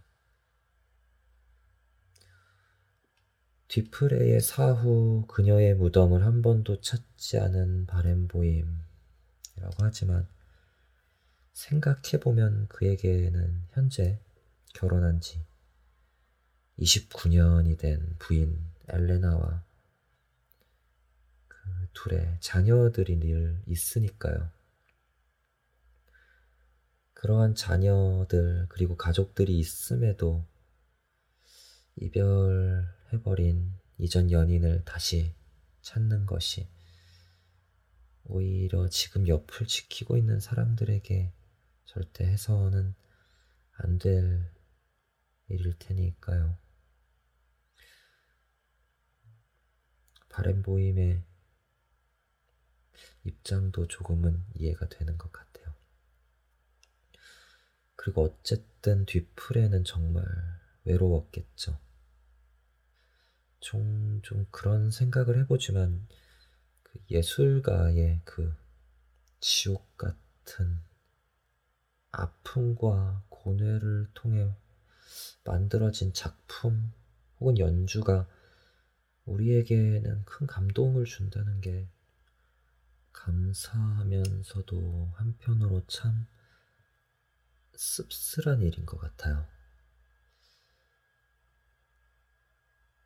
뒤프레의 3.68 4.40
사후 4.40 5.26
그녀의 5.28 5.74
무덤을 5.74 6.24
한 6.24 6.40
번도 6.40 6.80
찾지 6.80 7.38
않은 7.38 7.84
바렌보임이라고 7.86 8.78
하지만 9.80 10.26
생각해보면 11.54 12.68
그에게는 12.68 13.62
현재 13.70 14.20
결혼한 14.74 15.20
지 15.20 15.44
29년이 16.78 17.78
된 17.78 18.16
부인 18.18 18.58
엘레나와 18.88 19.64
그 21.48 21.56
둘의 21.94 22.36
자녀들이 22.40 23.20
늘 23.20 23.62
있으니까요. 23.66 24.50
그러한 27.14 27.54
자녀들 27.54 28.66
그리고 28.68 28.96
가족들이 28.96 29.58
있음에도 29.58 30.44
이별해버린 31.96 33.72
이전 33.98 34.30
연인을 34.30 34.84
다시 34.84 35.32
찾는 35.80 36.26
것이 36.26 36.68
오히려 38.24 38.88
지금 38.88 39.28
옆을 39.28 39.66
지키고 39.66 40.16
있는 40.16 40.40
사람들에게 40.40 41.32
절대 41.94 42.24
해서는 42.26 42.92
안 43.76 43.98
될 43.98 44.52
일일 45.46 45.78
테니까요. 45.78 46.58
바램보임의 50.28 51.22
입장도 53.22 53.86
조금은 53.86 54.44
이해가 54.54 54.88
되는 54.88 55.16
것 55.16 55.30
같아요. 55.30 55.72
그리고 57.94 58.24
어쨌든 58.24 59.06
뒤풀에는 59.06 59.84
정말 59.84 60.24
외로웠겠죠. 60.82 61.78
종종 63.60 64.46
그런 64.50 64.90
생각을 64.90 65.38
해보지만 65.42 66.08
그 66.82 66.98
예술가의 67.08 68.20
그 68.24 68.52
지옥 69.38 69.96
같은 69.96 70.24
같은 70.44 70.80
아픔과 72.16 73.24
고뇌를 73.28 74.08
통해 74.14 74.54
만들어진 75.44 76.12
작품 76.12 76.92
혹은 77.40 77.58
연주가 77.58 78.26
우리에게는 79.26 80.24
큰 80.24 80.46
감동을 80.46 81.04
준다는 81.04 81.60
게 81.60 81.88
감사하면서도 83.12 85.12
한편으로 85.14 85.84
참 85.86 86.26
씁쓸한 87.74 88.62
일인 88.62 88.86
것 88.86 88.98
같아요. 88.98 89.46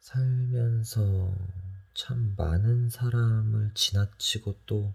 살면서 0.01 1.35
참 1.95 2.35
많은 2.37 2.89
사람을 2.89 3.73
지나치고 3.75 4.61
또 4.67 4.95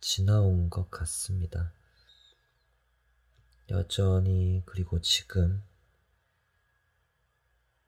지나온 0.00 0.70
것 0.70 0.90
같습니다. 0.90 1.72
여전히 3.70 4.62
그리고 4.66 5.00
지금 5.00 5.62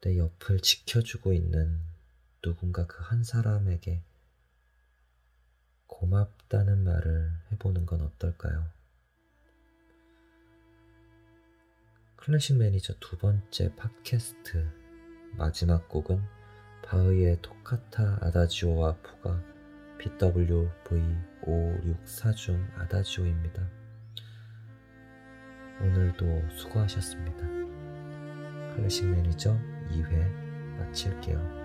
내 0.00 0.16
옆을 0.16 0.60
지켜주고 0.60 1.32
있는 1.32 1.80
누군가 2.42 2.86
그 2.86 3.02
한 3.02 3.24
사람에게 3.24 4.02
고맙다는 5.86 6.82
말을 6.84 7.30
해보는 7.52 7.84
건 7.86 8.00
어떨까요? 8.00 8.70
클래식 12.16 12.56
매니저 12.56 12.94
두 13.00 13.18
번째 13.18 13.74
팟캐스트 13.76 14.66
마지막 15.36 15.88
곡은 15.88 16.22
바흐의 16.84 17.42
토카타 17.42 18.18
아다지오와 18.22 18.96
포가 19.02 19.42
BWV 19.98 21.02
564중 21.42 22.78
아다지오입니다. 22.78 23.81
오늘도 25.82 26.44
수고하셨습니다. 26.50 27.44
클래식 28.74 29.06
매니저 29.06 29.58
2회 29.90 30.78
마칠게요. 30.78 31.61